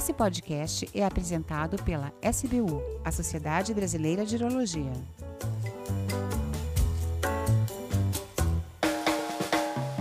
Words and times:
Esse 0.00 0.14
podcast 0.14 0.88
é 0.94 1.04
apresentado 1.04 1.76
pela 1.84 2.10
SBU, 2.22 2.82
a 3.04 3.12
Sociedade 3.12 3.74
Brasileira 3.74 4.24
de 4.24 4.34
Urologia. 4.34 4.92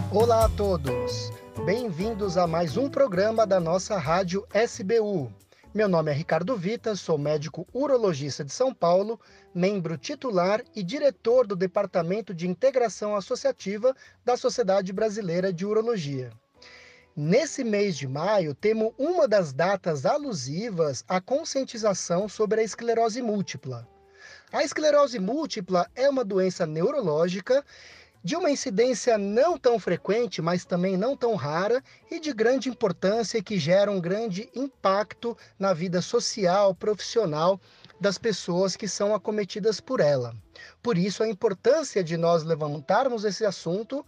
Olá 0.10 0.46
a 0.46 0.50
todos! 0.52 1.34
Bem-vindos 1.66 2.38
a 2.38 2.48
mais 2.48 2.78
um 2.78 2.90
programa 2.90 3.46
da 3.46 3.60
nossa 3.60 3.98
rádio 3.98 4.48
SBU. 4.54 5.34
Meu 5.74 5.90
nome 5.90 6.12
é 6.12 6.14
Ricardo 6.14 6.56
Vita, 6.56 6.96
sou 6.96 7.18
médico 7.18 7.68
urologista 7.74 8.46
de 8.46 8.54
São 8.54 8.74
Paulo, 8.74 9.20
membro 9.54 9.98
titular 9.98 10.64
e 10.74 10.82
diretor 10.82 11.46
do 11.46 11.58
Departamento 11.58 12.34
de 12.34 12.48
Integração 12.48 13.18
Associativa 13.18 13.94
da 14.24 14.38
Sociedade 14.38 14.94
Brasileira 14.94 15.52
de 15.52 15.66
Urologia. 15.66 16.32
Nesse 17.22 17.66
mês 17.66 17.98
de 17.98 18.08
maio, 18.08 18.56
temos 18.56 18.94
uma 18.98 19.28
das 19.28 19.52
datas 19.52 20.06
alusivas 20.06 21.04
à 21.06 21.20
conscientização 21.20 22.30
sobre 22.30 22.62
a 22.62 22.64
esclerose 22.64 23.22
múltipla. 23.22 23.86
A 24.54 24.64
esclerose 24.64 25.20
múltipla 25.20 25.86
é 25.94 26.10
uma 26.10 26.24
doença 26.24 26.66
neurológica 26.66 27.62
de 28.24 28.38
uma 28.38 28.50
incidência 28.50 29.18
não 29.18 29.58
tão 29.58 29.78
frequente, 29.78 30.42
mas 30.42 30.64
também 30.64 30.96
não 30.96 31.14
tão 31.14 31.36
rara 31.36 31.84
e 32.10 32.22
de 32.22 32.32
grande 32.32 32.70
importância 32.70 33.44
que 33.44 33.60
gera 33.60 33.92
um 33.92 34.00
grande 34.00 34.50
impacto 34.56 35.38
na 35.60 35.74
vida 35.74 36.02
social, 36.02 36.74
profissional 36.74 37.60
das 38.00 38.18
pessoas 38.18 38.78
que 38.78 38.88
são 38.88 39.14
acometidas 39.14 39.82
por 39.82 40.00
ela. 40.00 40.34
Por 40.82 40.98
isso, 40.98 41.22
a 41.22 41.28
importância 41.28 42.02
de 42.02 42.16
nós 42.16 42.44
levantarmos 42.44 43.26
esse 43.26 43.46
assunto, 43.46 44.06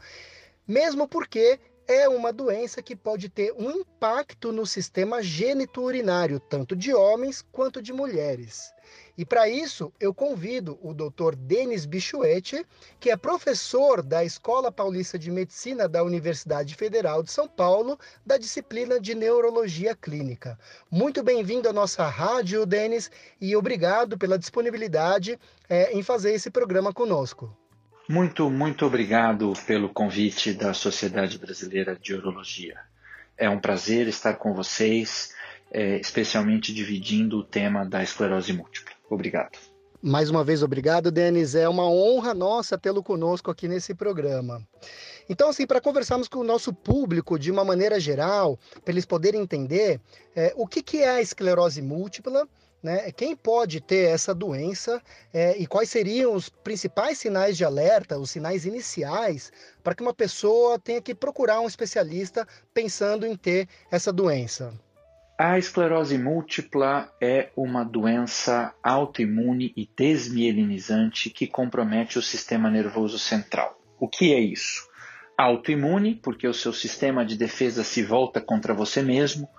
mesmo 0.66 1.10
porque 1.10 1.60
é 1.92 2.08
uma 2.08 2.32
doença 2.32 2.82
que 2.82 2.96
pode 2.96 3.28
ter 3.28 3.52
um 3.52 3.70
impacto 3.70 4.54
no 4.54 4.66
sistema 4.66 5.22
gênito-urinário, 5.22 6.40
tanto 6.40 6.74
de 6.74 6.94
homens 6.94 7.46
quanto 7.52 7.82
de 7.82 7.92
mulheres. 7.92 8.74
E 9.18 9.26
para 9.26 9.50
isso, 9.50 9.92
eu 10.00 10.14
convido 10.14 10.80
o 10.82 10.94
Dr. 10.94 11.36
Denis 11.36 11.86
Bichuete, 11.86 12.66
que 12.98 13.12
é 13.12 13.18
professor 13.18 14.02
da 14.02 14.24
Escola 14.24 14.72
Paulista 14.72 15.20
de 15.20 15.30
Medicina 15.30 15.88
da 15.88 16.02
Universidade 16.02 16.76
Federal 16.76 17.22
de 17.22 17.30
São 17.30 17.48
Paulo, 17.48 18.00
da 18.26 18.38
disciplina 18.38 18.98
de 19.00 19.14
Neurologia 19.14 19.94
Clínica. 19.94 20.58
Muito 20.90 21.22
bem-vindo 21.22 21.68
à 21.68 21.74
nossa 21.74 22.08
rádio, 22.08 22.66
Denis, 22.66 23.12
e 23.40 23.54
obrigado 23.54 24.18
pela 24.18 24.40
disponibilidade 24.40 25.38
é, 25.70 25.92
em 25.92 26.02
fazer 26.02 26.32
esse 26.32 26.50
programa 26.50 26.94
conosco. 26.94 27.61
Muito, 28.12 28.50
muito 28.50 28.86
obrigado 28.86 29.54
pelo 29.66 29.88
convite 29.88 30.54
da 30.54 30.74
Sociedade 30.74 31.38
Brasileira 31.38 31.96
de 31.96 32.14
Urologia. 32.14 32.78
É 33.38 33.50
um 33.50 33.58
prazer 33.58 34.06
estar 34.10 34.34
com 34.34 34.54
vocês, 34.54 35.34
é, 35.72 35.96
especialmente 35.98 36.74
dividindo 36.74 37.38
o 37.38 37.44
tema 37.44 37.86
da 37.86 38.04
esclerose 38.04 38.52
múltipla. 38.52 38.92
Obrigado. 39.10 39.58
Mais 40.02 40.30
uma 40.30 40.44
vez, 40.44 40.62
obrigado, 40.62 41.10
Denis. 41.10 41.56
É 41.56 41.70
uma 41.70 41.90
honra 41.90 42.34
nossa 42.34 42.78
tê-lo 42.78 43.02
conosco 43.02 43.50
aqui 43.50 43.70
nesse 43.70 43.96
programa. 43.96 44.62
Então, 45.30 45.48
assim, 45.48 45.66
para 45.66 45.80
conversarmos 45.80 46.28
com 46.28 46.40
o 46.40 46.44
nosso 46.44 46.74
público 46.74 47.40
de 47.40 47.50
uma 47.50 47.64
maneira 47.64 47.98
geral, 47.98 48.60
para 48.84 48.92
eles 48.92 49.06
poderem 49.06 49.40
entender 49.40 50.02
é, 50.36 50.52
o 50.58 50.68
que, 50.68 50.84
que 50.84 50.98
é 50.98 51.12
a 51.12 51.22
esclerose 51.22 51.82
múltipla, 51.82 52.46
né? 52.82 53.12
Quem 53.12 53.36
pode 53.36 53.80
ter 53.80 54.10
essa 54.10 54.34
doença 54.34 55.02
é, 55.34 55.58
e 55.58 55.68
quais 55.68 55.90
seriam 55.90 56.34
os 56.34 56.50
principais 56.50 57.18
sinais 57.18 57.56
de 57.56 57.64
alerta, 57.64 58.18
os 58.18 58.32
sinais 58.32 58.66
iniciais, 58.66 59.52
para 59.84 59.94
que 59.94 60.02
uma 60.02 60.14
pessoa 60.14 60.80
tenha 60.80 61.02
que 61.02 61.14
procurar 61.14 61.60
um 61.60 61.68
especialista 61.68 62.48
pensando 62.74 63.26
em 63.26 63.36
ter 63.36 63.68
essa 63.92 64.12
doença? 64.12 64.74
A 65.38 65.58
esclerose 65.58 66.18
múltipla 66.18 67.12
é 67.20 67.50
uma 67.56 67.84
doença 67.84 68.76
autoimune 68.84 69.74
e 69.76 69.90
desmielinizante 69.98 71.32
que 71.32 71.48
compromete 71.48 72.20
o 72.20 72.22
sistema 72.22 72.70
nervoso 72.70 73.18
central. 73.18 73.80
O 74.00 74.08
que 74.08 74.34
é 74.34 74.40
isso? 74.40 74.88
Autoimune, 75.36 76.14
porque 76.14 76.48
o 76.48 76.54
seu 76.54 76.72
sistema 76.72 77.26
de 77.26 77.36
defesa 77.36 77.84
se 77.84 78.04
volta 78.04 78.40
contra 78.40 78.72
você 78.72 79.02
mesmo 79.02 79.50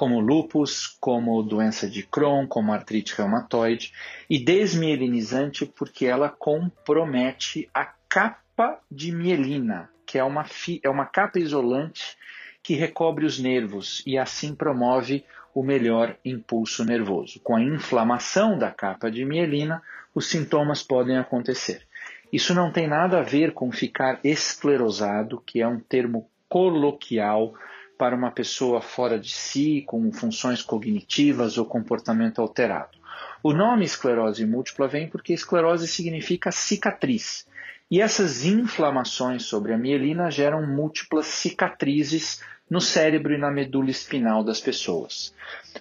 como 0.00 0.18
lupus, 0.18 0.96
como 0.98 1.42
doença 1.42 1.86
de 1.86 2.02
Crohn, 2.02 2.46
como 2.46 2.72
artrite 2.72 3.14
reumatoide, 3.14 3.92
e 4.30 4.42
desmielinizante 4.42 5.66
porque 5.66 6.06
ela 6.06 6.30
compromete 6.30 7.68
a 7.74 7.84
capa 8.08 8.80
de 8.90 9.12
mielina, 9.12 9.90
que 10.06 10.16
é 10.16 10.24
uma, 10.24 10.46
é 10.82 10.88
uma 10.88 11.04
capa 11.04 11.38
isolante 11.38 12.16
que 12.62 12.74
recobre 12.74 13.26
os 13.26 13.38
nervos 13.38 14.02
e 14.06 14.16
assim 14.16 14.54
promove 14.54 15.22
o 15.54 15.62
melhor 15.62 16.16
impulso 16.24 16.82
nervoso. 16.82 17.38
Com 17.40 17.56
a 17.56 17.62
inflamação 17.62 18.56
da 18.56 18.70
capa 18.70 19.10
de 19.10 19.22
mielina, 19.26 19.82
os 20.14 20.30
sintomas 20.30 20.82
podem 20.82 21.18
acontecer. 21.18 21.86
Isso 22.32 22.54
não 22.54 22.72
tem 22.72 22.88
nada 22.88 23.18
a 23.18 23.22
ver 23.22 23.52
com 23.52 23.70
ficar 23.70 24.18
esclerosado, 24.24 25.42
que 25.44 25.60
é 25.60 25.68
um 25.68 25.78
termo 25.78 26.26
coloquial 26.48 27.52
para 28.00 28.16
uma 28.16 28.30
pessoa 28.30 28.80
fora 28.80 29.20
de 29.20 29.30
si, 29.30 29.84
com 29.86 30.10
funções 30.10 30.62
cognitivas 30.62 31.58
ou 31.58 31.66
comportamento 31.66 32.40
alterado. 32.40 32.96
O 33.42 33.52
nome 33.52 33.84
esclerose 33.84 34.46
múltipla 34.46 34.88
vem 34.88 35.06
porque 35.06 35.34
esclerose 35.34 35.86
significa 35.86 36.50
cicatriz. 36.50 37.46
E 37.90 38.00
essas 38.00 38.46
inflamações 38.46 39.42
sobre 39.42 39.74
a 39.74 39.76
mielina 39.76 40.30
geram 40.30 40.66
múltiplas 40.66 41.26
cicatrizes 41.26 42.40
no 42.70 42.80
cérebro 42.80 43.34
e 43.34 43.38
na 43.38 43.50
medula 43.50 43.90
espinal 43.90 44.44
das 44.44 44.60
pessoas. 44.60 45.34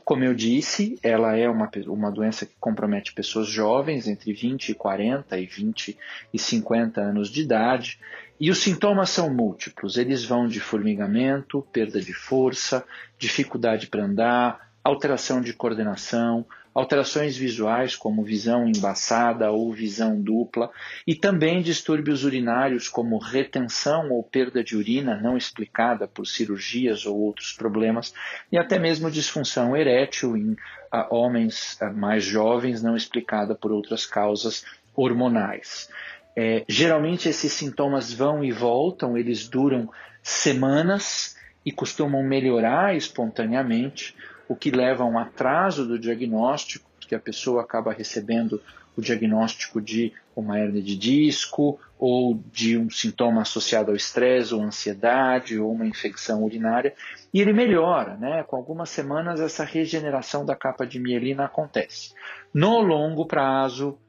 Como 0.04 0.24
eu 0.24 0.34
disse, 0.34 0.98
ela 1.04 1.38
é 1.38 1.48
uma, 1.48 1.70
uma 1.88 2.12
doença 2.12 2.48
que 2.48 2.56
compromete 2.60 3.14
pessoas 3.14 3.48
jovens, 3.48 4.08
entre 4.08 4.34
20 4.34 4.70
e 4.70 4.74
40 4.74 5.38
e 5.38 5.46
20 5.46 5.98
e 6.34 6.40
50 6.40 7.00
anos 7.00 7.30
de 7.30 7.42
idade, 7.42 8.00
e 8.40 8.50
os 8.50 8.58
sintomas 8.58 9.12
são 9.12 9.32
múltiplos. 9.32 9.98
Eles 9.98 10.26
vão 10.26 10.48
de 10.48 10.60
formigamento, 10.60 11.62
perda 11.72 12.02
de 12.02 12.14
força, 12.14 12.84
dificuldade 13.20 13.88
para 13.88 14.06
andar, 14.06 14.72
alteração 14.84 15.42
de 15.42 15.54
coordenação, 15.54 16.46
alterações 16.80 17.36
visuais 17.36 17.94
como 17.94 18.24
visão 18.24 18.66
embaçada 18.66 19.52
ou 19.52 19.74
visão 19.74 20.20
dupla, 20.20 20.72
e 21.06 21.14
também 21.14 21.62
distúrbios 21.62 22.24
urinários 22.24 22.88
como 22.88 23.18
retenção 23.18 24.10
ou 24.12 24.24
perda 24.24 24.64
de 24.64 24.78
urina 24.78 25.20
não 25.20 25.36
explicada 25.36 26.08
por 26.08 26.26
cirurgias 26.26 27.06
ou 27.06 27.20
outros 27.20 27.52
problemas, 27.52 28.14
e 28.50 28.58
até 28.58 28.80
mesmo 28.80 29.12
disfunção 29.12 29.76
erétil 29.76 30.38
em 30.38 30.56
a, 30.90 31.14
homens 31.14 31.78
a, 31.82 31.92
mais 31.92 32.24
jovens 32.24 32.82
não 32.82 32.96
explicada 32.96 33.54
por 33.54 33.74
outras 33.74 34.06
causas 34.06 34.64
hormonais. 34.96 35.90
É, 36.34 36.64
geralmente 36.66 37.28
esses 37.28 37.52
sintomas 37.52 38.14
vão 38.14 38.42
e 38.42 38.54
voltam, 38.54 39.18
eles 39.18 39.50
duram 39.50 39.90
semanas 40.24 41.36
e 41.66 41.74
costumam 41.74 42.24
melhorar 42.24 42.96
espontaneamente 42.96 44.16
o 44.50 44.56
que 44.56 44.72
leva 44.72 45.04
a 45.04 45.08
um 45.08 45.20
atraso 45.20 45.88
do 45.88 46.00
diagnóstico, 46.00 46.90
porque 47.00 47.14
a 47.14 47.20
pessoa 47.20 47.62
acaba 47.62 47.94
recebendo 47.94 48.60
o 48.98 49.02
diagnóstico 49.02 49.80
de 49.80 50.12
uma 50.36 50.60
hernia 50.60 50.82
de 50.82 50.98
disco 50.98 51.80
ou 52.00 52.42
de 52.52 52.76
um 52.76 52.90
sintoma 52.90 53.44
associado 53.44 53.92
ao 53.92 53.96
estresse 53.96 54.54
ou 54.54 54.62
ansiedade 54.62 55.60
ou 55.60 55.72
uma 55.72 55.86
infecção 55.86 56.44
urinária 56.44 56.96
e 57.32 57.40
ele 57.40 57.54
melhora, 57.54 58.18
né? 58.18 58.44
Com 58.44 58.56
algumas 58.56 58.90
semanas 58.90 59.40
essa 59.40 59.64
regeneração 59.64 60.44
da 60.44 60.56
capa 60.56 60.86
de 60.86 61.00
mielina 61.00 61.46
acontece. 61.46 62.14
No 62.52 62.82
longo 62.82 63.28
prazo, 63.28 64.00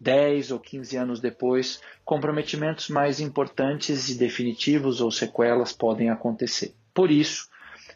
10 0.00 0.52
ou 0.52 0.58
15 0.58 0.96
anos 0.96 1.20
depois, 1.20 1.82
comprometimentos 2.04 2.88
mais 2.88 3.20
importantes 3.20 4.08
e 4.08 4.18
definitivos 4.18 5.02
ou 5.02 5.10
sequelas 5.10 5.74
podem 5.74 6.08
acontecer. 6.08 6.74
Por 6.94 7.10
isso, 7.10 7.49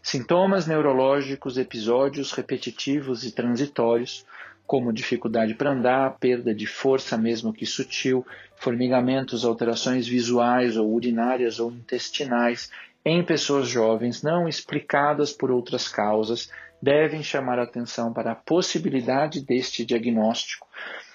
Sintomas 0.05 0.67
neurológicos, 0.67 1.57
episódios 1.57 2.31
repetitivos 2.33 3.25
e 3.25 3.33
transitórios, 3.33 4.27
como 4.67 4.93
dificuldade 4.93 5.55
para 5.55 5.71
andar, 5.71 6.19
perda 6.19 6.55
de 6.55 6.67
força, 6.67 7.17
mesmo 7.17 7.55
que 7.55 7.65
sutil, 7.65 8.25
formigamentos, 8.55 9.47
alterações 9.47 10.07
visuais 10.07 10.77
ou 10.77 10.93
urinárias 10.93 11.59
ou 11.59 11.73
intestinais 11.73 12.71
em 13.03 13.25
pessoas 13.25 13.67
jovens 13.67 14.23
não 14.23 14.47
explicadas 14.47 15.33
por 15.33 15.51
outras 15.51 15.89
causas, 15.89 16.51
devem 16.83 17.23
chamar 17.23 17.59
atenção 17.59 18.13
para 18.13 18.33
a 18.33 18.37
possibilidade 18.37 19.41
deste 19.41 19.87
diagnóstico 19.87 20.69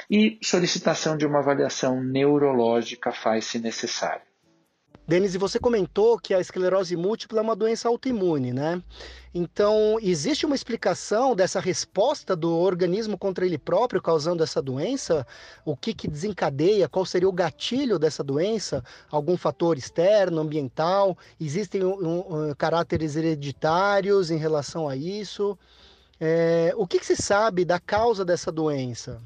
e 0.10 0.40
solicitação 0.42 1.16
de 1.16 1.28
uma 1.28 1.42
avaliação 1.42 2.04
neurológica 2.04 3.12
faz-se 3.12 3.60
necessária. 3.60 4.29
Denise, 5.10 5.40
você 5.40 5.58
comentou 5.58 6.20
que 6.20 6.36
a 6.36 6.40
esclerose 6.40 6.96
múltipla 6.96 7.40
é 7.40 7.42
uma 7.42 7.56
doença 7.56 7.90
autoimune, 7.90 8.54
né? 8.54 8.80
Então, 9.34 9.98
existe 10.00 10.46
uma 10.46 10.54
explicação 10.54 11.36
dessa 11.36 11.60
resposta 11.60 12.36
do 12.36 12.56
organismo 12.56 13.18
contra 13.18 13.44
ele 13.44 13.58
próprio 13.58 14.04
causando 14.04 14.44
essa 14.44 14.62
doença? 14.62 15.26
O 15.66 15.76
que, 15.76 15.96
que 15.96 16.08
desencadeia? 16.08 16.88
Qual 16.88 17.08
seria 17.08 17.28
o 17.28 17.34
gatilho 17.34 17.98
dessa 17.98 18.24
doença? 18.24 18.84
Algum 19.10 19.36
fator 19.36 19.80
externo, 19.80 20.42
ambiental? 20.42 21.18
Existem 21.42 21.84
um, 21.84 22.50
um, 22.50 22.54
caráteres 22.54 23.16
hereditários 23.16 24.30
em 24.30 24.38
relação 24.38 24.88
a 24.88 24.96
isso? 24.96 25.58
É, 26.22 26.72
o 26.78 26.86
que, 26.86 27.00
que 27.00 27.06
se 27.08 27.16
sabe 27.16 27.66
da 27.66 27.80
causa 27.80 28.24
dessa 28.24 28.52
doença? 28.52 29.20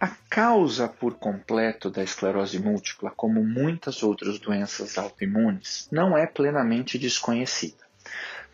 A 0.00 0.06
causa 0.30 0.86
por 0.86 1.14
completo 1.14 1.90
da 1.90 2.04
esclerose 2.04 2.60
múltipla, 2.60 3.10
como 3.10 3.44
muitas 3.44 4.00
outras 4.04 4.38
doenças 4.38 4.96
autoimunes, 4.96 5.88
não 5.90 6.16
é 6.16 6.24
plenamente 6.24 6.96
desconhecida. 6.96 7.84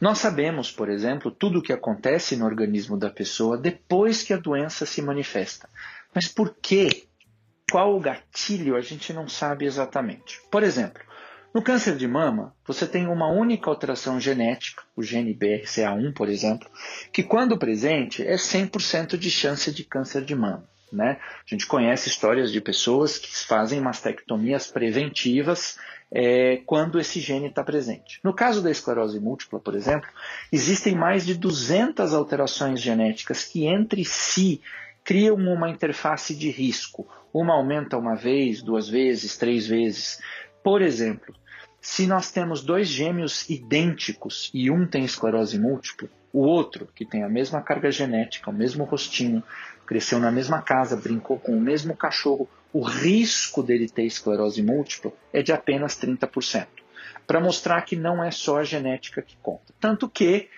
Nós 0.01 0.19
sabemos, 0.19 0.73
por 0.73 0.89
exemplo, 0.89 1.31
tudo 1.31 1.59
o 1.59 1.63
que 1.63 1.73
acontece 1.73 2.35
no 2.35 2.47
organismo 2.47 2.97
da 2.97 3.11
pessoa 3.11 3.59
depois 3.59 4.23
que 4.23 4.33
a 4.33 4.39
doença 4.39 4.87
se 4.87 5.03
manifesta. 5.03 5.69
Mas 6.15 6.29
por 6.29 6.57
quê? 6.63 7.05
Qual 7.71 7.95
o 7.95 8.01
gatilho? 8.01 8.75
A 8.75 8.81
gente 8.81 9.13
não 9.13 9.29
sabe 9.29 9.67
exatamente. 9.67 10.41
Por 10.51 10.63
exemplo, 10.63 11.03
no 11.53 11.63
câncer 11.63 11.97
de 11.97 12.09
mama, 12.09 12.55
você 12.67 12.87
tem 12.87 13.07
uma 13.07 13.29
única 13.29 13.69
alteração 13.69 14.19
genética, 14.19 14.83
o 14.97 15.03
gene 15.03 15.35
BRCA1, 15.35 16.15
por 16.15 16.31
exemplo, 16.31 16.71
que 17.13 17.23
quando 17.23 17.59
presente 17.59 18.27
é 18.27 18.37
100% 18.37 19.19
de 19.19 19.31
chance 19.31 19.71
de 19.71 19.85
câncer 19.85 20.25
de 20.25 20.35
mama. 20.35 20.73
Né? 20.95 21.19
A 21.21 21.49
gente 21.49 21.67
conhece 21.67 22.09
histórias 22.09 22.53
de 22.53 22.61
pessoas 22.61 23.19
que 23.19 23.35
fazem 23.45 23.81
mastectomias 23.81 24.69
preventivas 24.69 25.77
é, 26.13 26.59
quando 26.65 27.01
esse 27.01 27.19
gene 27.19 27.49
está 27.49 27.65
presente. 27.65 28.21
No 28.23 28.33
caso 28.33 28.63
da 28.63 28.71
esclerose 28.71 29.19
múltipla, 29.19 29.59
por 29.59 29.75
exemplo, 29.75 30.09
existem 30.53 30.95
mais 30.95 31.27
de 31.27 31.35
200 31.35 32.15
alterações 32.15 32.81
genéticas 32.81 33.43
que 33.45 33.67
entre 33.67 34.05
si 34.05 34.63
criam 35.03 35.35
uma 35.35 35.69
interface 35.69 36.35
de 36.35 36.51
risco. 36.51 37.07
Uma 37.33 37.55
aumenta 37.55 37.99
uma 37.99 38.15
vez, 38.15 38.63
duas 38.63 38.89
vezes, 38.89 39.37
três 39.37 39.67
vezes. 39.67 40.21
Por 40.63 40.81
exemplo, 40.81 41.35
se 41.81 42.07
nós 42.07 42.31
temos 42.31 42.63
dois 42.63 42.89
gêmeos 42.89 43.51
idênticos 43.51 44.51
e 44.55 44.71
um 44.71 44.87
tem 44.87 45.05
esclerose 45.05 45.59
múltipla, 45.59 46.09
o 46.33 46.41
outro, 46.41 46.89
que 46.95 47.05
tem 47.05 47.23
a 47.23 47.29
mesma 47.29 47.61
carga 47.61 47.91
genética, 47.91 48.51
o 48.51 48.55
mesmo 48.55 48.85
rostinho, 48.85 49.43
cresceu 49.87 50.19
na 50.19 50.31
mesma 50.31 50.63
casa, 50.63 50.97
brincou 50.97 51.39
com 51.39 51.57
o 51.57 51.61
mesmo 51.61 51.97
cachorro, 51.97 52.49
o 52.73 52.83
risco 52.83 53.63
dele 53.63 53.89
ter 53.89 54.05
esclerose 54.05 54.63
múltipla 54.63 55.13
é 55.33 55.43
de 55.43 55.53
apenas 55.53 55.97
30%. 55.97 56.67
Para 57.27 57.41
mostrar 57.41 57.81
que 57.83 57.97
não 57.97 58.23
é 58.23 58.31
só 58.31 58.59
a 58.59 58.65
genética 58.65 59.23
que 59.23 59.37
conta. 59.37 59.73
Tanto 59.81 60.09
que 60.09 60.49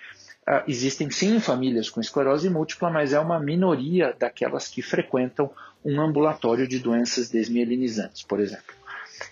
uh, 0.47 0.63
existem 0.67 1.09
sim 1.11 1.39
famílias 1.39 1.89
com 1.89 2.01
esclerose 2.01 2.49
múltipla, 2.49 2.89
mas 2.89 3.13
é 3.13 3.19
uma 3.19 3.39
minoria 3.39 4.15
daquelas 4.17 4.67
que 4.67 4.81
frequentam 4.81 5.51
um 5.85 6.01
ambulatório 6.01 6.67
de 6.67 6.79
doenças 6.79 7.29
desmielinizantes, 7.29 8.23
por 8.23 8.39
exemplo. 8.39 8.75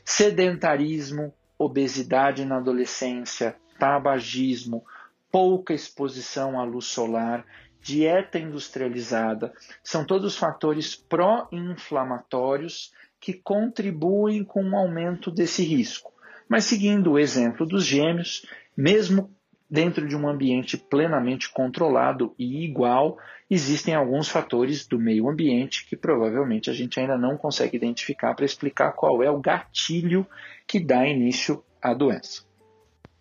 Sedentarismo, 0.04 1.34
obesidade 1.58 2.46
na 2.46 2.58
adolescência, 2.58 3.56
tabagismo, 3.80 4.86
pouca 5.32 5.74
exposição 5.74 6.60
à 6.60 6.64
luz 6.64 6.86
solar, 6.86 7.46
dieta 7.86 8.40
industrializada, 8.40 9.54
são 9.84 10.04
todos 10.04 10.36
fatores 10.36 10.96
pró-inflamatórios 10.96 12.92
que 13.20 13.32
contribuem 13.32 14.44
com 14.44 14.64
o 14.68 14.76
aumento 14.76 15.30
desse 15.30 15.64
risco. 15.64 16.12
Mas 16.50 16.66
seguindo 16.66 17.12
o 17.12 17.20
exemplo 17.20 17.64
dos 17.64 17.86
gêmeos, 17.86 18.44
mesmo 18.76 19.32
dentro 19.70 20.08
de 20.08 20.16
um 20.16 20.28
ambiente 20.28 20.78
plenamente 20.78 21.52
controlado 21.52 22.34
e 22.40 22.64
igual, 22.64 23.20
existem 23.48 23.94
alguns 23.94 24.30
fatores 24.30 24.88
do 24.88 24.98
meio 24.98 25.30
ambiente 25.30 25.86
que 25.88 25.96
provavelmente 25.96 26.72
a 26.72 26.74
gente 26.74 27.00
ainda 27.00 27.18
não 27.18 27.38
consegue 27.38 27.78
identificar 27.78 28.34
para 28.34 28.46
explicar 28.46 28.94
qual 28.94 29.22
é 29.22 29.30
o 29.30 29.40
gatilho 29.40 30.26
que 30.66 30.80
dá 30.80 31.06
início 31.08 31.64
à 31.80 31.94
doença. 31.94 32.44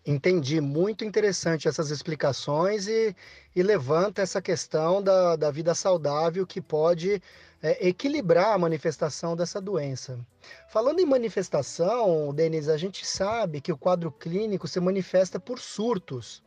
Entendi, 0.07 0.61
muito 0.61 1.03
interessante 1.03 1.67
essas 1.67 1.89
explicações 1.89 2.87
e, 2.87 3.15
e 3.55 3.63
levanta 3.63 4.21
essa 4.21 4.39
questão 4.39 5.01
da, 5.01 5.35
da 5.35 5.49
vida 5.49 5.73
saudável 5.73 6.45
que 6.45 6.61
pode 6.61 7.19
é, 7.59 7.87
equilibrar 7.87 8.53
a 8.53 8.57
manifestação 8.59 9.35
dessa 9.35 9.59
doença. 9.59 10.19
Falando 10.69 10.99
em 10.99 11.05
manifestação, 11.07 12.31
Denis, 12.31 12.69
a 12.69 12.77
gente 12.77 13.03
sabe 13.03 13.59
que 13.59 13.71
o 13.71 13.77
quadro 13.77 14.11
clínico 14.11 14.67
se 14.67 14.79
manifesta 14.79 15.39
por 15.39 15.57
surtos. 15.57 16.43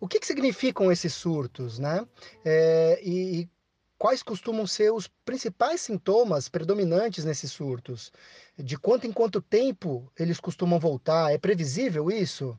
O 0.00 0.08
que, 0.08 0.18
que 0.18 0.26
significam 0.26 0.90
esses 0.90 1.14
surtos, 1.14 1.78
né? 1.78 2.04
É, 2.44 3.00
e, 3.00 3.42
e 3.42 3.50
quais 3.96 4.24
costumam 4.24 4.66
ser 4.66 4.92
os 4.92 5.06
principais 5.24 5.82
sintomas 5.82 6.48
predominantes 6.48 7.24
nesses 7.24 7.52
surtos? 7.52 8.10
De 8.56 8.76
quanto 8.76 9.06
em 9.06 9.12
quanto 9.12 9.40
tempo 9.40 10.10
eles 10.18 10.40
costumam 10.40 10.80
voltar? 10.80 11.32
É 11.32 11.38
previsível 11.38 12.10
isso? 12.10 12.58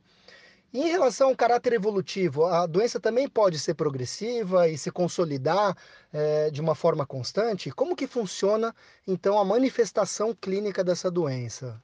E 0.72 0.82
em 0.82 0.88
relação 0.88 1.30
ao 1.30 1.36
caráter 1.36 1.74
evolutivo, 1.74 2.46
a 2.46 2.68
doença 2.68 3.00
também 3.00 3.28
pode 3.28 3.58
ser 3.58 3.74
progressiva 3.74 4.68
e 4.68 4.78
se 4.78 4.92
consolidar 4.92 5.76
é, 6.14 6.52
de 6.52 6.62
uma 6.62 6.76
forma 6.76 7.06
constante? 7.06 7.72
Como 7.72 7.96
que 7.96 8.06
funciona, 8.06 8.76
então, 9.08 9.40
a 9.40 9.46
manifestação 9.46 10.36
clínica 10.36 10.84
dessa 10.84 11.10
doença? 11.10 11.82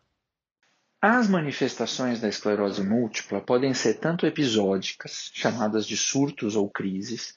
As 1.02 1.28
manifestações 1.28 2.20
da 2.20 2.28
esclerose 2.28 2.84
múltipla 2.84 3.42
podem 3.42 3.74
ser 3.74 3.96
tanto 3.96 4.26
episódicas, 4.26 5.32
chamadas 5.34 5.86
de 5.86 5.98
surtos 5.98 6.56
ou 6.56 6.70
crises, 6.70 7.34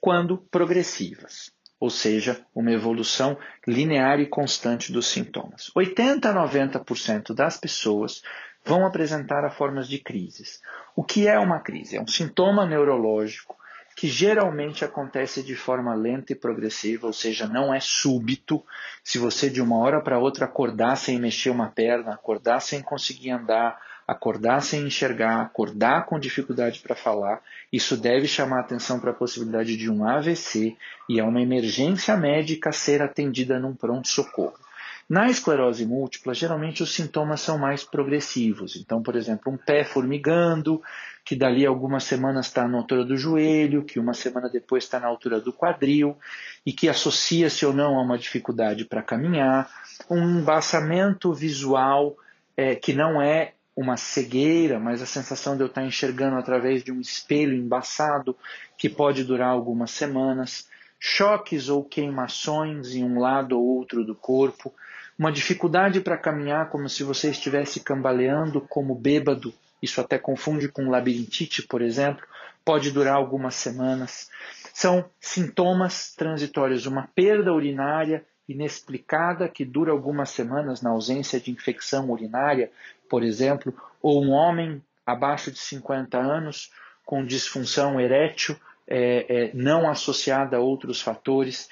quando 0.00 0.38
progressivas, 0.50 1.50
ou 1.78 1.90
seja, 1.90 2.44
uma 2.54 2.72
evolução 2.72 3.38
linear 3.66 4.20
e 4.20 4.26
constante 4.26 4.92
dos 4.92 5.06
sintomas. 5.06 5.70
80 5.74 6.30
a 6.30 6.34
90% 6.34 7.34
das 7.34 7.58
pessoas 7.58 8.22
vão 8.66 8.84
apresentar 8.84 9.48
formas 9.50 9.88
de 9.88 9.98
crises. 9.98 10.60
O 10.96 11.04
que 11.04 11.28
é 11.28 11.38
uma 11.38 11.60
crise? 11.60 11.96
É 11.96 12.02
um 12.02 12.06
sintoma 12.06 12.66
neurológico 12.66 13.56
que 13.94 14.08
geralmente 14.08 14.84
acontece 14.84 15.42
de 15.42 15.54
forma 15.54 15.94
lenta 15.94 16.32
e 16.32 16.36
progressiva, 16.36 17.06
ou 17.06 17.14
seja, 17.14 17.46
não 17.46 17.72
é 17.72 17.80
súbito. 17.80 18.62
Se 19.02 19.18
você 19.18 19.48
de 19.48 19.62
uma 19.62 19.78
hora 19.78 20.02
para 20.02 20.18
outra 20.18 20.44
acordar 20.44 20.96
sem 20.96 21.18
mexer 21.18 21.48
uma 21.48 21.68
perna, 21.68 22.12
acordar 22.12 22.60
sem 22.60 22.82
conseguir 22.82 23.30
andar, 23.30 23.80
acordar 24.06 24.60
sem 24.60 24.86
enxergar, 24.86 25.40
acordar 25.40 26.04
com 26.04 26.18
dificuldade 26.18 26.80
para 26.80 26.94
falar, 26.94 27.40
isso 27.72 27.96
deve 27.96 28.28
chamar 28.28 28.60
atenção 28.60 29.00
para 29.00 29.12
a 29.12 29.14
possibilidade 29.14 29.76
de 29.76 29.90
um 29.90 30.06
AVC 30.06 30.76
e 31.08 31.18
é 31.18 31.24
uma 31.24 31.40
emergência 31.40 32.16
médica 32.16 32.72
ser 32.72 33.00
atendida 33.00 33.58
num 33.58 33.74
pronto-socorro. 33.74 34.65
Na 35.08 35.28
esclerose 35.28 35.86
múltipla, 35.86 36.34
geralmente 36.34 36.82
os 36.82 36.92
sintomas 36.92 37.40
são 37.40 37.56
mais 37.56 37.84
progressivos. 37.84 38.74
Então, 38.74 39.00
por 39.00 39.14
exemplo, 39.14 39.52
um 39.52 39.56
pé 39.56 39.84
formigando, 39.84 40.82
que 41.24 41.36
dali 41.36 41.64
algumas 41.64 42.02
semanas 42.02 42.46
está 42.46 42.66
na 42.66 42.78
altura 42.78 43.04
do 43.04 43.16
joelho, 43.16 43.84
que 43.84 44.00
uma 44.00 44.14
semana 44.14 44.48
depois 44.48 44.82
está 44.82 44.98
na 44.98 45.06
altura 45.06 45.40
do 45.40 45.52
quadril, 45.52 46.16
e 46.64 46.72
que 46.72 46.88
associa-se 46.88 47.64
ou 47.64 47.72
não 47.72 47.96
a 47.96 48.02
uma 48.02 48.18
dificuldade 48.18 48.84
para 48.84 49.02
caminhar, 49.02 49.70
um 50.10 50.40
embaçamento 50.40 51.32
visual 51.32 52.16
é, 52.56 52.74
que 52.74 52.92
não 52.92 53.22
é 53.22 53.52
uma 53.76 53.96
cegueira, 53.96 54.80
mas 54.80 55.02
a 55.02 55.06
sensação 55.06 55.54
de 55.54 55.62
eu 55.62 55.66
estar 55.66 55.84
enxergando 55.84 56.36
através 56.36 56.82
de 56.82 56.90
um 56.90 57.00
espelho 57.00 57.54
embaçado, 57.54 58.36
que 58.76 58.88
pode 58.88 59.22
durar 59.22 59.50
algumas 59.50 59.90
semanas, 59.90 60.66
choques 60.98 61.68
ou 61.68 61.84
queimações 61.84 62.94
em 62.94 63.04
um 63.04 63.18
lado 63.18 63.58
ou 63.58 63.64
outro 63.64 64.04
do 64.04 64.14
corpo, 64.14 64.72
uma 65.18 65.32
dificuldade 65.32 66.00
para 66.00 66.16
caminhar 66.16 66.68
como 66.68 66.88
se 66.88 67.02
você 67.02 67.30
estivesse 67.30 67.80
cambaleando 67.80 68.60
como 68.60 68.94
bêbado, 68.94 69.52
isso 69.82 70.00
até 70.00 70.18
confunde 70.18 70.68
com 70.68 70.90
labirintite, 70.90 71.62
por 71.62 71.80
exemplo, 71.82 72.26
pode 72.64 72.90
durar 72.90 73.14
algumas 73.14 73.54
semanas. 73.54 74.30
São 74.74 75.08
sintomas 75.20 76.14
transitórios, 76.14 76.86
uma 76.86 77.08
perda 77.14 77.52
urinária 77.52 78.24
inexplicada 78.48 79.48
que 79.48 79.64
dura 79.64 79.92
algumas 79.92 80.30
semanas 80.30 80.80
na 80.82 80.90
ausência 80.90 81.40
de 81.40 81.50
infecção 81.50 82.10
urinária, 82.10 82.70
por 83.08 83.22
exemplo, 83.22 83.74
ou 84.02 84.22
um 84.24 84.30
homem 84.30 84.82
abaixo 85.04 85.50
de 85.50 85.58
50 85.58 86.18
anos 86.18 86.70
com 87.04 87.24
disfunção 87.24 88.00
erétil 88.00 88.56
é, 88.86 89.26
é, 89.28 89.50
não 89.54 89.88
associada 89.88 90.56
a 90.56 90.60
outros 90.60 91.00
fatores. 91.00 91.68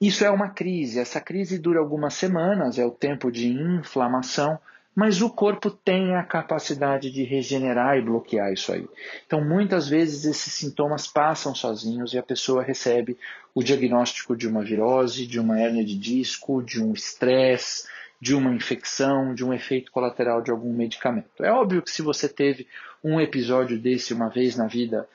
Isso 0.00 0.24
é 0.24 0.30
uma 0.30 0.48
crise. 0.48 0.98
Essa 0.98 1.20
crise 1.20 1.58
dura 1.58 1.80
algumas 1.80 2.14
semanas, 2.14 2.78
é 2.78 2.84
o 2.84 2.90
tempo 2.90 3.30
de 3.30 3.48
inflamação, 3.48 4.58
mas 4.94 5.22
o 5.22 5.30
corpo 5.30 5.70
tem 5.70 6.16
a 6.16 6.24
capacidade 6.24 7.10
de 7.10 7.22
regenerar 7.22 7.96
e 7.96 8.02
bloquear 8.02 8.52
isso 8.52 8.72
aí. 8.72 8.88
Então, 9.26 9.44
muitas 9.44 9.88
vezes 9.88 10.24
esses 10.24 10.52
sintomas 10.52 11.06
passam 11.06 11.54
sozinhos 11.54 12.12
e 12.12 12.18
a 12.18 12.22
pessoa 12.22 12.62
recebe 12.62 13.16
o 13.54 13.62
diagnóstico 13.62 14.36
de 14.36 14.48
uma 14.48 14.62
virose, 14.62 15.26
de 15.26 15.38
uma 15.38 15.60
hérnia 15.60 15.84
de 15.84 15.96
disco, 15.96 16.62
de 16.62 16.82
um 16.82 16.92
estresse, 16.92 17.86
de 18.20 18.34
uma 18.34 18.52
infecção, 18.52 19.34
de 19.34 19.44
um 19.44 19.52
efeito 19.54 19.92
colateral 19.92 20.42
de 20.42 20.50
algum 20.50 20.72
medicamento. 20.72 21.44
É 21.44 21.52
óbvio 21.52 21.82
que 21.82 21.90
se 21.90 22.02
você 22.02 22.28
teve 22.28 22.66
um 23.02 23.20
episódio 23.20 23.78
desse 23.78 24.12
uma 24.12 24.28
vez 24.28 24.56
na 24.56 24.66
vida 24.66 25.08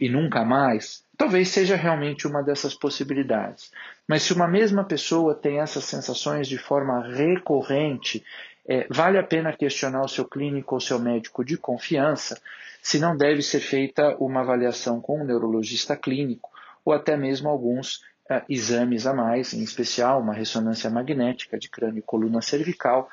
e 0.00 0.08
nunca 0.08 0.44
mais, 0.44 1.04
talvez 1.16 1.48
seja 1.48 1.76
realmente 1.76 2.26
uma 2.26 2.42
dessas 2.42 2.74
possibilidades. 2.74 3.70
Mas 4.06 4.22
se 4.22 4.32
uma 4.32 4.48
mesma 4.48 4.84
pessoa 4.84 5.34
tem 5.34 5.60
essas 5.60 5.84
sensações 5.84 6.48
de 6.48 6.58
forma 6.58 7.06
recorrente, 7.06 8.24
é, 8.66 8.86
vale 8.90 9.18
a 9.18 9.22
pena 9.22 9.56
questionar 9.56 10.02
o 10.02 10.08
seu 10.08 10.24
clínico 10.24 10.74
ou 10.74 10.80
seu 10.80 10.98
médico 10.98 11.44
de 11.44 11.56
confiança 11.56 12.40
se 12.82 12.98
não 12.98 13.16
deve 13.16 13.42
ser 13.42 13.60
feita 13.60 14.16
uma 14.18 14.40
avaliação 14.40 15.00
com 15.00 15.20
um 15.20 15.24
neurologista 15.24 15.96
clínico 15.96 16.50
ou 16.84 16.92
até 16.92 17.16
mesmo 17.16 17.48
alguns 17.48 17.96
uh, 18.30 18.42
exames 18.48 19.06
a 19.06 19.12
mais, 19.12 19.52
em 19.52 19.62
especial 19.62 20.20
uma 20.20 20.32
ressonância 20.32 20.88
magnética 20.88 21.58
de 21.58 21.68
crânio 21.68 21.98
e 21.98 22.02
coluna 22.02 22.40
cervical, 22.40 23.10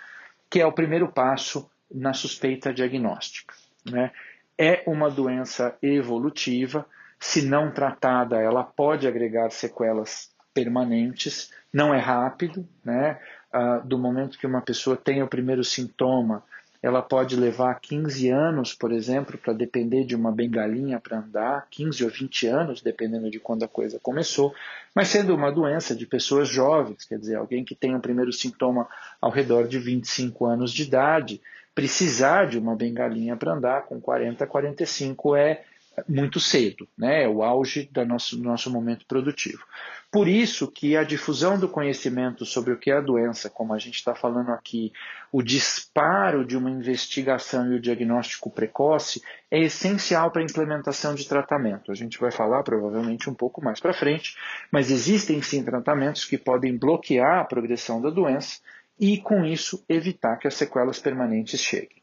que 0.50 0.62
é 0.62 0.66
o 0.66 0.72
primeiro 0.72 1.12
passo 1.12 1.70
na 1.92 2.14
suspeita 2.14 2.74
diagnóstica. 2.74 3.54
Né? 3.86 4.12
É 4.58 4.84
uma 4.88 5.10
doença 5.10 5.78
evolutiva, 5.82 6.86
se 7.20 7.42
não 7.42 7.72
tratada, 7.72 8.40
ela 8.40 8.64
pode 8.64 9.08
agregar 9.08 9.50
sequelas 9.50 10.30
permanentes, 10.54 11.52
não 11.74 11.94
é 11.94 12.00
rápido, 12.00 12.68
né? 12.84 13.20
Ah, 13.52 13.80
do 13.80 13.98
momento 13.98 14.38
que 14.38 14.48
uma 14.48 14.62
pessoa 14.62 14.96
tem 14.96 15.22
o 15.22 15.28
primeiro 15.28 15.64
sintoma, 15.64 16.44
ela 16.86 17.02
pode 17.02 17.36
levar 17.36 17.80
15 17.80 18.30
anos, 18.30 18.74
por 18.74 18.92
exemplo, 18.92 19.40
para 19.40 19.54
depender 19.54 20.04
de 20.04 20.16
uma 20.16 20.32
bengalinha 20.32 21.00
para 21.00 21.18
andar, 21.18 21.66
15 21.72 22.04
ou 22.04 22.12
20 22.12 22.46
anos, 22.46 22.82
dependendo 22.82 23.32
de 23.32 23.40
quando 23.40 23.64
a 23.64 23.68
coisa 23.68 24.00
começou, 24.00 24.54
mas 24.94 25.08
sendo 25.08 25.34
uma 25.34 25.52
doença 25.52 25.96
de 25.96 26.06
pessoas 26.06 26.48
jovens, 26.48 27.04
quer 27.04 27.18
dizer, 27.18 27.38
alguém 27.38 27.66
que 27.66 27.74
tem 27.74 27.96
o 27.96 28.00
primeiro 28.00 28.32
sintoma 28.32 28.88
ao 29.20 29.32
redor 29.32 29.68
de 29.68 29.80
25 29.80 30.46
anos 30.46 30.72
de 30.72 30.84
idade, 30.84 31.42
precisar 31.76 32.48
de 32.48 32.58
uma 32.58 32.76
bengalinha 32.76 33.36
para 33.36 33.54
andar 33.54 33.86
com 33.86 34.00
40, 34.00 34.48
45 34.48 35.36
é 35.36 35.64
muito 36.10 36.40
cedo, 36.40 36.88
né? 36.98 37.24
é 37.24 37.30
o 37.30 37.44
auge 37.44 37.90
do 37.92 38.06
nosso, 38.06 38.36
do 38.36 38.44
nosso 38.44 38.70
momento 38.70 39.06
produtivo. 39.06 39.64
Por 40.12 40.28
isso 40.28 40.72
que 40.72 40.96
a 40.96 41.04
difusão 41.04 41.60
do 41.60 41.68
conhecimento 41.68 42.46
sobre 42.46 42.72
o 42.74 42.78
que 42.78 42.90
é 42.90 42.98
a 42.98 43.02
doença, 43.02 43.50
como 43.50 43.74
a 43.74 43.78
gente 43.78 43.96
está 43.96 44.16
falando 44.16 44.50
aqui, 44.52 44.94
o 45.32 45.42
disparo 45.42 46.46
de 46.46 46.56
uma 46.56 46.70
investigação 46.70 47.72
e 47.72 47.76
o 47.76 47.82
diagnóstico 47.82 48.50
precoce 48.50 49.22
é 49.52 49.60
essencial 49.60 50.32
para 50.32 50.42
a 50.42 50.46
implementação 50.46 51.16
de 51.16 51.28
tratamento. 51.28 51.92
A 51.92 51.96
gente 51.96 52.20
vai 52.20 52.32
falar 52.32 52.64
provavelmente 52.64 53.30
um 53.30 53.34
pouco 53.34 53.62
mais 53.64 53.80
para 53.80 53.94
frente, 53.94 54.38
mas 54.72 54.90
existem 54.90 55.42
sim 55.42 55.64
tratamentos 55.64 56.24
que 56.24 56.38
podem 56.38 56.78
bloquear 56.78 57.40
a 57.40 57.46
progressão 57.46 58.02
da 58.02 58.10
doença 58.10 58.60
e, 59.00 59.20
com 59.20 59.46
isso, 59.46 59.84
evitar 59.90 60.38
que 60.38 60.48
as 60.48 60.54
sequelas 60.56 61.00
permanentes 61.00 61.60
cheguem. 61.60 62.02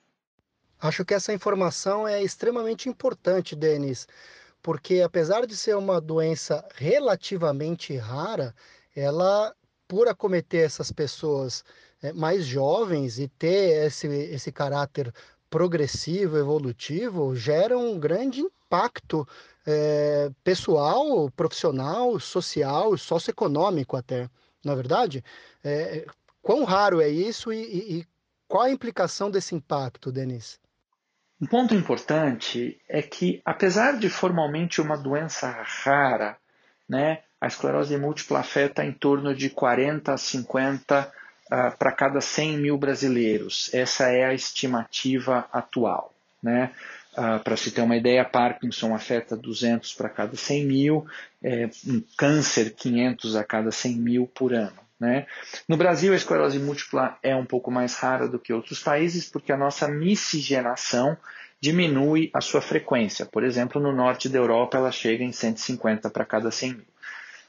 Acho 0.81 1.05
que 1.05 1.15
essa 1.15 1.33
informação 1.33 2.07
é 2.09 2.23
extremamente 2.23 2.89
importante, 2.89 3.55
Denis, 3.55 4.07
porque 4.61 5.01
apesar 5.01 5.47
de 5.47 5.57
ser 5.57 5.77
uma 5.77 6.01
doença 6.01 6.67
relativamente 6.75 7.97
rara, 7.97 8.55
ela, 8.95 9.55
por 9.87 10.09
acometer 10.09 10.65
essas 10.65 10.91
pessoas 10.91 11.65
é, 12.03 12.13
mais 12.13 12.45
jovens 12.45 13.19
e 13.19 13.29
ter 13.29 13.87
esse, 13.87 14.09
esse 14.09 14.51
caráter 14.51 15.13
progressivo, 15.49 16.37
evolutivo, 16.37 17.37
gera 17.37 17.79
um 17.79 17.99
grande 17.99 18.41
impacto 18.41 19.27
é, 19.67 20.31
pessoal, 20.43 21.31
profissional, 21.31 22.19
social, 22.19 22.97
socioeconômico 22.97 23.97
até, 23.97 24.29
na 24.65 24.73
é 24.73 24.77
verdade? 24.77 25.25
É, 25.63 26.07
quão 26.43 26.65
raro 26.65 27.01
é 27.01 27.09
isso 27.09 27.53
e, 27.53 27.63
e, 27.63 27.99
e 27.99 28.07
qual 28.49 28.65
a 28.65 28.71
implicação 28.71 29.31
desse 29.31 29.55
impacto, 29.55 30.13
Denis? 30.13 30.61
Um 31.41 31.47
ponto 31.47 31.75
importante 31.75 32.79
é 32.89 33.03
que, 33.03 33.41
apesar 33.45 33.99
de 33.99 34.09
formalmente 34.09 34.81
uma 34.81 34.97
doença 34.97 35.51
rara, 35.51 36.37
né, 36.89 37.23
a 37.41 37.49
esclerose 37.49 37.97
múltipla 37.97 38.39
afeta 38.39 38.85
em 38.85 38.93
torno 38.93 39.35
de 39.35 39.51
40 39.51 40.13
a 40.13 40.17
50 40.17 41.13
uh, 41.47 41.77
para 41.77 41.91
cada 41.91 42.21
100 42.21 42.59
mil 42.59 42.79
brasileiros. 42.79 43.73
Essa 43.75 44.09
é 44.11 44.25
a 44.25 44.35
estimativa 44.35 45.49
atual. 45.53 46.15
Né? 46.41 46.71
Uh, 47.13 47.43
para 47.43 47.57
se 47.57 47.73
ter 47.73 47.81
uma 47.81 47.97
ideia, 47.97 48.25
Parkinson 48.25 48.95
afeta 48.95 49.37
200 49.37 49.95
para 49.95 50.09
cada 50.09 50.37
100 50.37 50.65
mil, 50.65 51.07
é, 51.43 51.69
um 51.87 52.01
câncer 52.17 52.73
500 52.75 53.35
a 53.35 53.43
cada 53.43 53.73
100 53.73 53.97
mil 53.97 54.27
por 54.29 54.55
ano. 54.55 54.82
Né? 55.03 55.27
No 55.69 55.77
Brasil, 55.77 56.13
a 56.13 56.17
esclerose 56.17 56.61
múltipla 56.61 57.19
é 57.25 57.35
um 57.35 57.45
pouco 57.45 57.73
mais 57.73 57.97
rara 57.97 58.29
do 58.29 58.39
que 58.39 58.53
outros 58.53 58.79
países, 58.79 59.29
porque 59.29 59.51
a 59.51 59.57
nossa 59.57 59.89
miscigenação 59.89 61.17
diminui 61.61 62.31
a 62.33 62.41
sua 62.41 62.61
frequência. 62.61 63.27
Por 63.27 63.43
exemplo, 63.43 63.83
no 63.83 63.91
norte 63.91 64.29
da 64.29 64.39
Europa, 64.39 64.79
ela 64.79 64.93
chega 64.93 65.25
em 65.25 65.33
150 65.33 66.09
para 66.09 66.25
cada 66.25 66.53
100 66.53 66.75
mil. 66.75 66.87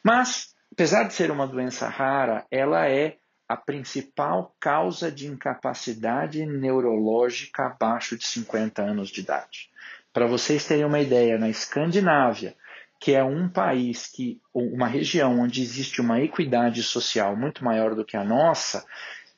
Mas, 0.02 0.56
apesar 0.72 1.04
de 1.04 1.14
ser 1.14 1.30
uma 1.30 1.46
doença 1.46 1.88
rara, 1.88 2.44
ela 2.50 2.90
é 2.90 3.18
a 3.48 3.56
principal 3.56 4.56
causa 4.60 5.12
de 5.12 5.28
incapacidade 5.28 6.44
neurológica 6.48 7.68
abaixo 7.68 8.18
de 8.18 8.26
50 8.26 8.82
anos 8.82 9.10
de 9.10 9.22
idade. 9.22 9.70
Para 10.12 10.26
vocês 10.26 10.66
terem 10.66 10.86
uma 10.86 11.00
ideia, 11.00 11.38
na 11.38 11.50
Escandinávia, 11.50 12.56
que 13.04 13.14
é 13.14 13.22
um 13.22 13.50
país 13.50 14.08
que 14.08 14.40
uma 14.54 14.88
região 14.88 15.42
onde 15.42 15.62
existe 15.62 16.00
uma 16.00 16.22
equidade 16.22 16.82
social 16.82 17.36
muito 17.36 17.62
maior 17.62 17.94
do 17.96 18.06
que 18.06 18.16
a 18.16 18.24
nossa, 18.24 18.86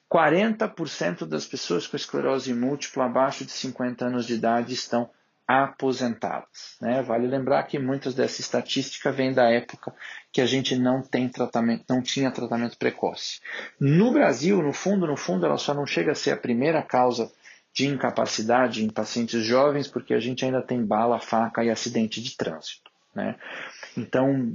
40% 0.07 1.25
das 1.25 1.47
pessoas 1.47 1.87
com 1.87 1.97
esclerose 1.97 2.53
múltipla 2.53 3.05
abaixo 3.05 3.43
de 3.43 3.51
50 3.51 4.05
anos 4.05 4.27
de 4.27 4.35
idade 4.35 4.75
estão 4.75 5.09
aposentadas. 5.47 6.77
Né? 6.79 7.01
Vale 7.01 7.25
lembrar 7.25 7.63
que 7.63 7.79
muitas 7.79 8.13
dessa 8.13 8.39
estatística 8.39 9.11
vem 9.11 9.33
da 9.33 9.49
época 9.49 9.95
que 10.31 10.41
a 10.41 10.45
gente 10.45 10.75
não 10.75 11.01
tem 11.01 11.27
tratamento, 11.27 11.85
não 11.89 12.03
tinha 12.03 12.29
tratamento 12.29 12.77
precoce. 12.77 13.39
No 13.79 14.11
Brasil, 14.11 14.61
no 14.61 14.73
fundo, 14.73 15.07
no 15.07 15.17
fundo, 15.17 15.43
ela 15.43 15.57
só 15.57 15.73
não 15.73 15.87
chega 15.87 16.11
a 16.11 16.15
ser 16.15 16.29
a 16.29 16.37
primeira 16.37 16.83
causa 16.83 17.31
de 17.73 17.87
incapacidade 17.87 18.85
em 18.85 18.91
pacientes 18.91 19.43
jovens, 19.43 19.87
porque 19.87 20.13
a 20.13 20.19
gente 20.19 20.45
ainda 20.45 20.61
tem 20.61 20.85
bala, 20.85 21.19
faca 21.19 21.63
e 21.63 21.71
acidente 21.71 22.21
de 22.21 22.37
trânsito. 22.37 22.93
Né? 23.15 23.35
Então, 23.97 24.53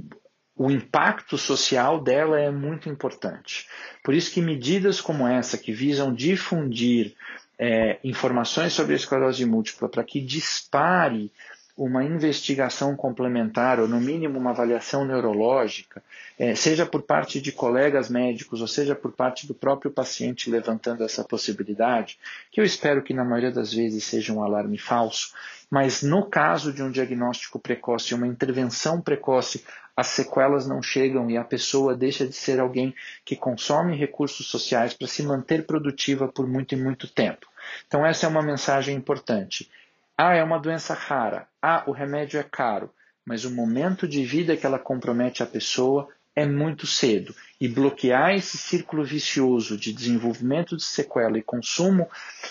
o 0.55 0.69
impacto 0.69 1.37
social 1.37 1.99
dela 1.99 2.39
é 2.39 2.51
muito 2.51 2.87
importante. 2.87 3.67
Por 4.03 4.13
isso 4.13 4.31
que 4.31 4.41
medidas 4.41 5.01
como 5.01 5.27
essa, 5.27 5.57
que 5.57 5.71
visam 5.71 6.13
difundir 6.13 7.15
é, 7.57 7.99
informações 8.03 8.73
sobre 8.73 8.93
a 8.93 8.95
esclerose 8.95 9.45
múltipla 9.45 9.89
para 9.89 10.03
que 10.03 10.21
dispare 10.21 11.31
uma 11.75 12.03
investigação 12.03 12.95
complementar, 12.95 13.79
ou 13.79 13.87
no 13.87 13.99
mínimo 13.99 14.37
uma 14.37 14.51
avaliação 14.51 15.03
neurológica, 15.05 16.03
é, 16.37 16.53
seja 16.53 16.85
por 16.85 17.01
parte 17.01 17.41
de 17.41 17.51
colegas 17.51 18.09
médicos, 18.09 18.61
ou 18.61 18.67
seja 18.67 18.93
por 18.93 19.11
parte 19.11 19.47
do 19.47 19.53
próprio 19.53 19.89
paciente 19.89 20.49
levantando 20.49 21.03
essa 21.03 21.23
possibilidade, 21.23 22.19
que 22.51 22.59
eu 22.59 22.65
espero 22.65 23.01
que 23.01 23.13
na 23.13 23.23
maioria 23.23 23.51
das 23.51 23.73
vezes 23.73 24.03
seja 24.03 24.33
um 24.33 24.43
alarme 24.43 24.77
falso, 24.77 25.33
mas 25.71 26.03
no 26.03 26.25
caso 26.25 26.73
de 26.73 26.83
um 26.83 26.91
diagnóstico 26.91 27.57
precoce, 27.57 28.13
uma 28.13 28.27
intervenção 28.27 28.99
precoce, 28.99 29.65
as 29.95 30.07
sequelas 30.07 30.67
não 30.67 30.81
chegam 30.81 31.31
e 31.31 31.37
a 31.37 31.45
pessoa 31.45 31.95
deixa 31.95 32.27
de 32.27 32.33
ser 32.33 32.59
alguém 32.59 32.93
que 33.23 33.37
consome 33.37 33.95
recursos 33.95 34.47
sociais 34.47 34.93
para 34.93 35.07
se 35.07 35.23
manter 35.23 35.65
produtiva 35.65 36.27
por 36.27 36.45
muito 36.45 36.73
e 36.73 36.77
muito 36.77 37.07
tempo. 37.07 37.47
Então, 37.87 38.05
essa 38.05 38.25
é 38.25 38.29
uma 38.29 38.41
mensagem 38.41 38.95
importante. 38.95 39.71
Ah, 40.17 40.35
é 40.35 40.43
uma 40.43 40.59
doença 40.59 40.93
rara. 40.93 41.47
Ah, 41.61 41.83
o 41.87 41.91
remédio 41.91 42.37
é 42.37 42.43
caro. 42.43 42.89
Mas 43.25 43.45
o 43.45 43.51
momento 43.51 44.07
de 44.07 44.25
vida 44.25 44.57
que 44.57 44.65
ela 44.65 44.79
compromete 44.79 45.41
a 45.41 45.45
pessoa 45.45 46.09
é 46.35 46.45
muito 46.45 46.87
cedo. 46.87 47.35
E 47.59 47.67
bloquear 47.67 48.35
esse 48.35 48.57
círculo 48.57 49.03
vicioso 49.03 49.77
de 49.77 49.93
desenvolvimento 49.93 50.75
de 50.75 50.83
sequela 50.83 51.37
e 51.37 51.43
consumo 51.43 52.07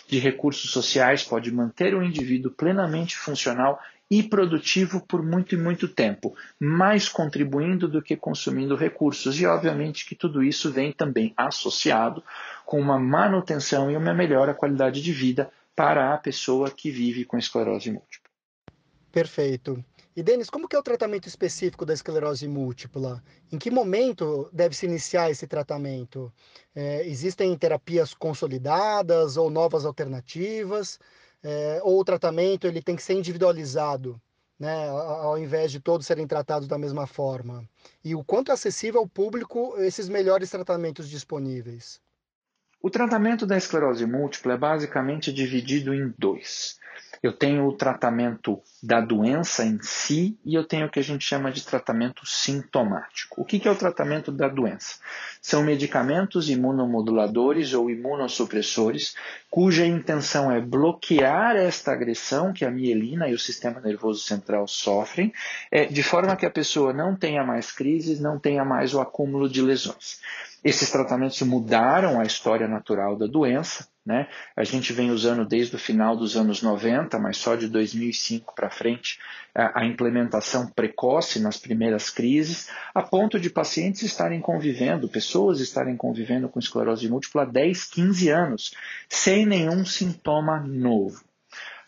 de 0.07 0.19
recursos 0.19 0.71
sociais 0.71 1.25
pode 1.25 1.51
manter 1.51 1.95
o 1.95 2.03
indivíduo 2.03 2.53
plenamente 2.53 3.17
funcional 3.17 3.81
e 4.11 4.23
produtivo 4.25 5.01
por 5.07 5.23
muito 5.23 5.55
e 5.55 5.59
muito 5.59 5.87
tempo, 5.87 6.35
mais 6.59 7.09
contribuindo 7.09 7.87
do 7.87 8.03
que 8.03 8.17
consumindo 8.17 8.75
recursos. 8.75 9.41
E 9.41 9.47
obviamente 9.47 10.05
que 10.05 10.17
tudo 10.17 10.43
isso 10.43 10.71
vem 10.71 10.93
também 10.93 11.33
associado 11.37 12.23
com 12.67 12.81
uma 12.81 12.99
manutenção 12.99 13.91
e 13.91 13.97
uma 13.97 14.13
melhora 14.13 14.53
qualidade 14.53 15.01
de 15.01 15.13
vida 15.13 15.51
para 15.77 16.13
a 16.13 16.19
pessoa 16.19 16.71
que 16.71 16.91
vive 16.91 17.25
com 17.25 17.39
esclerose 17.39 17.91
múltipla. 17.91 18.31
Perfeito. 19.13 19.85
E 20.17 20.23
Denis, 20.23 20.51
como 20.51 20.69
que 20.69 20.75
é 20.75 20.79
o 20.79 20.83
tratamento 20.83 21.29
específico 21.29 21.87
da 21.87 21.95
esclerose 21.95 22.49
múltipla? 22.49 23.23
Em 23.51 23.59
que 23.59 23.71
momento 23.71 24.49
deve 24.53 24.75
se 24.75 24.87
iniciar 24.87 25.31
esse 25.31 25.47
tratamento? 25.47 26.33
É, 26.75 27.07
existem 27.07 27.57
terapias 27.57 28.13
consolidadas 28.15 29.37
ou 29.37 29.49
novas 29.51 29.85
alternativas? 29.85 30.99
É, 31.43 31.81
ou 31.85 32.01
o 32.01 32.05
tratamento 32.05 32.67
ele 32.67 32.83
tem 32.83 32.97
que 32.97 33.03
ser 33.03 33.15
individualizado, 33.15 34.21
né, 34.59 34.89
ao 34.89 35.39
invés 35.39 35.73
de 35.73 35.81
todos 35.81 36.07
serem 36.07 36.27
tratados 36.27 36.69
da 36.69 36.77
mesma 36.79 37.07
forma? 37.07 37.67
E 38.05 38.15
o 38.15 38.25
quanto 38.25 38.51
é 38.51 38.55
acessível 38.55 39.01
ao 39.01 39.09
público 39.09 39.75
esses 39.79 40.09
melhores 40.09 40.51
tratamentos 40.51 41.09
disponíveis? 41.09 42.01
O 42.83 42.89
tratamento 42.89 43.45
da 43.45 43.59
esclerose 43.59 44.07
múltipla 44.07 44.55
é 44.55 44.57
basicamente 44.57 45.31
dividido 45.31 45.93
em 45.93 46.15
dois. 46.17 46.81
Eu 47.23 47.35
tenho 47.35 47.67
o 47.67 47.77
tratamento 47.77 48.59
da 48.83 48.99
doença 48.99 49.63
em 49.63 49.79
si 49.83 50.39
e 50.43 50.55
eu 50.55 50.65
tenho 50.65 50.87
o 50.87 50.91
que 50.91 50.99
a 50.99 51.03
gente 51.03 51.23
chama 51.23 51.53
de 51.53 51.63
tratamento 51.63 52.25
sintomático. 52.25 53.39
O 53.39 53.45
que 53.45 53.69
é 53.69 53.71
o 53.71 53.77
tratamento 53.77 54.33
da 54.33 54.49
doença? 54.49 54.95
São 55.43 55.63
medicamentos 55.63 56.49
imunomoduladores 56.49 57.75
ou 57.75 57.91
imunossupressores 57.91 59.15
cuja 59.51 59.85
intenção 59.85 60.51
é 60.51 60.59
bloquear 60.63 61.57
esta 61.57 61.93
agressão 61.93 62.55
que 62.55 62.65
a 62.65 62.71
mielina 62.71 63.29
e 63.29 63.35
o 63.35 63.39
sistema 63.39 63.81
nervoso 63.81 64.21
central 64.21 64.67
sofrem, 64.67 65.31
é, 65.71 65.85
de 65.85 66.03
forma 66.03 66.37
que 66.37 66.47
a 66.47 66.51
pessoa 66.51 66.95
não 66.95 67.15
tenha 67.15 67.45
mais 67.45 67.71
crises, 67.71 68.19
não 68.19 68.39
tenha 68.39 68.65
mais 68.65 68.95
o 68.95 69.01
acúmulo 69.01 69.47
de 69.47 69.61
lesões. 69.61 70.21
Esses 70.63 70.91
tratamentos 70.91 71.41
mudaram 71.43 72.21
a 72.21 72.25
história 72.25 72.69
natural 72.69 73.17
da 73.17 73.27
doença. 73.27 73.89
Né? 74.05 74.29
A 74.57 74.65
gente 74.65 74.93
vem 74.93 75.11
usando 75.11 75.47
desde 75.47 75.77
o 75.77 75.79
final 75.79 76.17
dos 76.17 76.37
anos 76.37 76.63
90, 76.63 77.19
mas 77.19 77.37
só 77.37 77.55
de 77.55 77.69
2005 77.69 78.55
para 78.55 78.71
frente, 78.71 79.19
a, 79.55 79.85
implementação 79.85 80.67
precoce 80.67 81.39
nas 81.39 81.59
primeiras 81.59 82.11
crises, 82.11 82.71
a 82.95 83.03
ponto 83.03 83.39
de 83.39 83.49
pacientes 83.49 84.03
estarem 84.03 84.41
convivendo, 84.41 85.09
pessoas 85.09 85.61
estarem 85.61 85.97
convivendo 85.97 86.49
com 86.49 86.59
esclerose 86.59 87.09
múltipla 87.09 87.43
há 87.43 87.47
10, 87.47 87.85
15 87.85 88.29
anos, 88.31 88.75
sem 89.09 89.47
nenhum 89.47 89.85
sintoma 89.85 90.61
novo. 90.61 91.30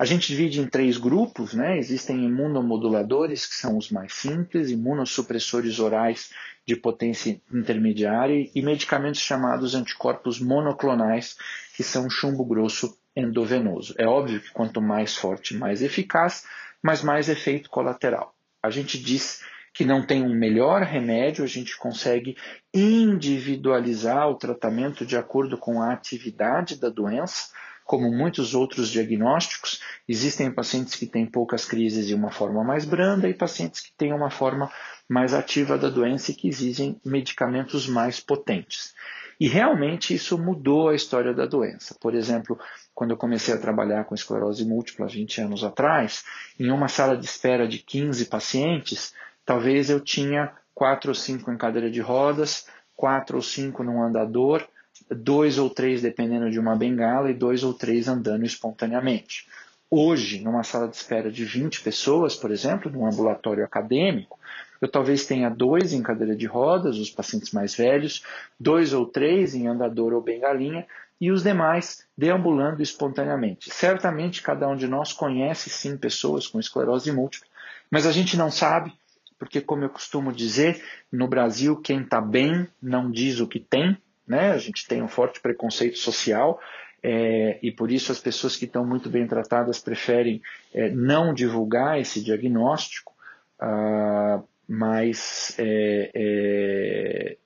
A 0.02 0.04
gente 0.04 0.26
divide 0.26 0.60
em 0.60 0.66
três 0.66 0.98
grupos, 0.98 1.54
né? 1.54 1.78
Existem 1.78 2.24
imunomoduladores, 2.24 3.46
que 3.46 3.54
são 3.54 3.78
os 3.78 3.88
mais 3.88 4.12
simples, 4.12 4.68
imunossupressores 4.68 5.78
orais 5.78 6.32
de 6.66 6.74
potência 6.74 7.40
intermediária 7.52 8.50
e 8.52 8.62
medicamentos 8.62 9.20
chamados 9.20 9.76
anticorpos 9.76 10.40
monoclonais, 10.40 11.36
que 11.76 11.84
são 11.84 12.10
chumbo 12.10 12.44
grosso 12.44 12.98
endovenoso. 13.14 13.94
É 13.96 14.04
óbvio 14.04 14.40
que 14.40 14.50
quanto 14.50 14.82
mais 14.82 15.16
forte, 15.16 15.56
mais 15.56 15.82
eficaz, 15.82 16.46
mas 16.82 17.00
mais 17.00 17.28
efeito 17.28 17.70
colateral. 17.70 18.34
A 18.60 18.70
gente 18.70 18.98
diz 18.98 19.44
que 19.72 19.84
não 19.84 20.04
tem 20.04 20.20
um 20.24 20.34
melhor 20.34 20.82
remédio, 20.82 21.44
a 21.44 21.46
gente 21.48 21.78
consegue 21.78 22.36
individualizar 22.74 24.28
o 24.28 24.34
tratamento 24.34 25.06
de 25.06 25.16
acordo 25.16 25.56
com 25.56 25.80
a 25.80 25.92
atividade 25.92 26.74
da 26.74 26.88
doença, 26.88 27.52
como 27.92 28.10
muitos 28.10 28.54
outros 28.54 28.88
diagnósticos, 28.88 29.82
existem 30.08 30.50
pacientes 30.50 30.94
que 30.94 31.04
têm 31.04 31.26
poucas 31.26 31.66
crises 31.66 32.08
e 32.08 32.14
uma 32.14 32.30
forma 32.30 32.64
mais 32.64 32.86
branda 32.86 33.28
e 33.28 33.34
pacientes 33.34 33.82
que 33.82 33.92
têm 33.92 34.14
uma 34.14 34.30
forma 34.30 34.72
mais 35.06 35.34
ativa 35.34 35.76
da 35.76 35.90
doença 35.90 36.30
e 36.30 36.34
que 36.34 36.48
exigem 36.48 36.98
medicamentos 37.04 37.86
mais 37.86 38.18
potentes. 38.18 38.94
E 39.38 39.46
realmente 39.46 40.14
isso 40.14 40.38
mudou 40.38 40.88
a 40.88 40.94
história 40.94 41.34
da 41.34 41.44
doença. 41.44 41.94
Por 42.00 42.14
exemplo, 42.14 42.58
quando 42.94 43.10
eu 43.10 43.16
comecei 43.18 43.52
a 43.52 43.60
trabalhar 43.60 44.04
com 44.04 44.14
esclerose 44.14 44.64
múltipla 44.64 45.06
20 45.06 45.42
anos 45.42 45.62
atrás, 45.62 46.24
em 46.58 46.70
uma 46.70 46.88
sala 46.88 47.14
de 47.14 47.26
espera 47.26 47.68
de 47.68 47.76
15 47.76 48.24
pacientes, 48.24 49.12
talvez 49.44 49.90
eu 49.90 50.00
tinha 50.00 50.50
4 50.74 51.10
ou 51.10 51.14
5 51.14 51.52
em 51.52 51.58
cadeira 51.58 51.90
de 51.90 52.00
rodas, 52.00 52.66
4 52.96 53.36
ou 53.36 53.42
5 53.42 53.84
num 53.84 54.02
andador, 54.02 54.66
dois 55.10 55.58
ou 55.58 55.70
três 55.70 56.02
dependendo 56.02 56.50
de 56.50 56.58
uma 56.58 56.76
bengala 56.76 57.30
e 57.30 57.34
dois 57.34 57.62
ou 57.62 57.74
três 57.74 58.08
andando 58.08 58.44
espontaneamente. 58.44 59.46
Hoje, 59.90 60.40
numa 60.40 60.62
sala 60.62 60.88
de 60.88 60.96
espera 60.96 61.30
de 61.30 61.44
20 61.44 61.82
pessoas, 61.82 62.34
por 62.34 62.50
exemplo, 62.50 62.90
num 62.90 63.06
ambulatório 63.06 63.64
acadêmico, 63.64 64.38
eu 64.80 64.88
talvez 64.88 65.26
tenha 65.26 65.48
dois 65.48 65.92
em 65.92 66.02
cadeira 66.02 66.34
de 66.34 66.46
rodas, 66.46 66.98
os 66.98 67.10
pacientes 67.10 67.52
mais 67.52 67.74
velhos, 67.74 68.24
dois 68.58 68.92
ou 68.92 69.06
três 69.06 69.54
em 69.54 69.68
andador 69.68 70.12
ou 70.12 70.20
bengalinha, 70.20 70.86
e 71.20 71.30
os 71.30 71.42
demais 71.42 72.04
deambulando 72.18 72.82
espontaneamente. 72.82 73.72
Certamente 73.72 74.42
cada 74.42 74.66
um 74.66 74.74
de 74.74 74.88
nós 74.88 75.12
conhece 75.12 75.70
sim 75.70 75.96
pessoas 75.96 76.48
com 76.48 76.58
esclerose 76.58 77.12
múltipla, 77.12 77.46
mas 77.90 78.06
a 78.06 78.12
gente 78.12 78.36
não 78.36 78.50
sabe, 78.50 78.92
porque, 79.38 79.60
como 79.60 79.84
eu 79.84 79.90
costumo 79.90 80.32
dizer, 80.32 80.82
no 81.12 81.28
Brasil, 81.28 81.76
quem 81.76 82.00
está 82.00 82.20
bem 82.20 82.66
não 82.80 83.10
diz 83.10 83.40
o 83.40 83.46
que 83.46 83.60
tem, 83.60 83.96
né? 84.26 84.52
A 84.52 84.58
gente 84.58 84.86
tem 84.86 85.02
um 85.02 85.08
forte 85.08 85.40
preconceito 85.40 85.98
social 85.98 86.60
é, 87.02 87.58
e 87.62 87.72
por 87.72 87.90
isso 87.90 88.12
as 88.12 88.20
pessoas 88.20 88.56
que 88.56 88.64
estão 88.64 88.86
muito 88.86 89.10
bem 89.10 89.26
tratadas 89.26 89.80
preferem 89.80 90.40
é, 90.72 90.88
não 90.90 91.34
divulgar 91.34 92.00
esse 92.00 92.22
diagnóstico, 92.22 93.12
ah, 93.60 94.42
mas 94.68 95.54
é, 95.58 96.10
é 96.14 97.36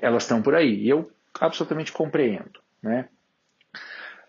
elas 0.00 0.22
estão 0.22 0.40
por 0.40 0.54
aí. 0.54 0.74
E 0.74 0.88
eu 0.88 1.10
absolutamente 1.40 1.92
compreendo. 1.92 2.60
Né? 2.82 3.08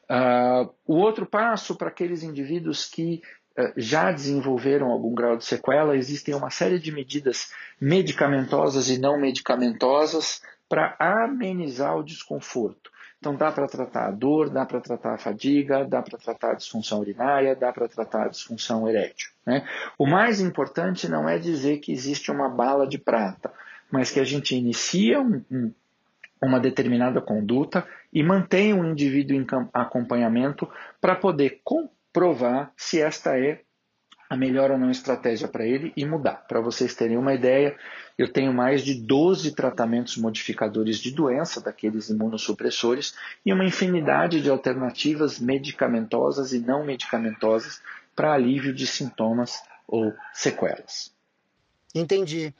Ah, 0.09 0.67
o 0.85 0.95
outro 0.95 1.25
passo 1.25 1.75
para 1.75 1.87
aqueles 1.87 2.23
indivíduos 2.23 2.85
que 2.85 3.21
ah, 3.57 3.71
já 3.77 4.11
desenvolveram 4.11 4.91
algum 4.91 5.13
grau 5.13 5.37
de 5.37 5.45
sequela, 5.45 5.95
existem 5.95 6.33
uma 6.33 6.49
série 6.49 6.79
de 6.79 6.91
medidas 6.91 7.51
medicamentosas 7.79 8.89
e 8.89 8.97
não 8.97 9.17
medicamentosas 9.19 10.41
para 10.73 10.95
amenizar 10.97 11.95
o 11.95 12.03
desconforto. 12.03 12.89
Então 13.19 13.35
dá 13.35 13.51
para 13.51 13.67
tratar 13.67 14.07
a 14.07 14.11
dor, 14.11 14.49
dá 14.49 14.65
para 14.65 14.81
tratar 14.81 15.13
a 15.13 15.17
fadiga, 15.19 15.85
dá 15.85 16.01
para 16.01 16.17
tratar 16.17 16.49
a 16.49 16.55
disfunção 16.55 16.99
urinária, 16.99 17.55
dá 17.55 17.71
para 17.71 17.87
tratar 17.87 18.23
a 18.23 18.27
disfunção 18.27 18.89
erétil. 18.89 19.29
Né? 19.45 19.67
O 19.99 20.07
mais 20.07 20.41
importante 20.41 21.07
não 21.07 21.29
é 21.29 21.37
dizer 21.37 21.77
que 21.77 21.91
existe 21.91 22.31
uma 22.31 22.49
bala 22.49 22.87
de 22.87 22.97
prata, 22.97 23.53
mas 23.91 24.09
que 24.09 24.19
a 24.19 24.23
gente 24.23 24.55
inicia 24.55 25.21
um, 25.21 25.45
um, 25.51 25.71
uma 26.41 26.59
determinada 26.59 27.21
conduta 27.21 27.87
e 28.11 28.23
mantém 28.23 28.73
o 28.73 28.83
indivíduo 28.83 29.37
em 29.37 29.45
acompanhamento 29.71 30.67
para 30.99 31.15
poder 31.15 31.61
comprovar 31.63 32.73
se 32.75 32.99
esta 32.99 33.37
é 33.37 33.61
a 34.33 34.35
melhor 34.35 34.71
ou 34.71 34.79
não 34.79 34.89
estratégia 34.89 35.47
para 35.47 35.63
ele 35.63 35.93
e 35.95 36.03
mudar. 36.03 36.45
Para 36.47 36.59
vocês 36.59 36.95
terem 36.95 37.17
uma 37.17 37.35
ideia, 37.35 37.77
eu 38.17 38.27
tenho 38.27 38.51
mais 38.51 38.83
de 38.83 38.95
12 38.95 39.53
tratamentos 39.53 40.17
modificadores 40.17 40.97
de 40.97 41.11
doença, 41.11 41.61
daqueles 41.61 42.09
imunossupressores, 42.09 43.13
e 43.45 43.53
uma 43.53 43.63
infinidade 43.63 44.41
de 44.41 44.49
alternativas 44.49 45.39
medicamentosas 45.39 46.51
e 46.51 46.59
não 46.59 46.83
medicamentosas 46.83 47.79
para 48.15 48.33
alívio 48.33 48.73
de 48.73 48.87
sintomas 48.87 49.61
ou 49.87 50.11
sequelas. 50.33 51.13
Entendi. 51.93 52.51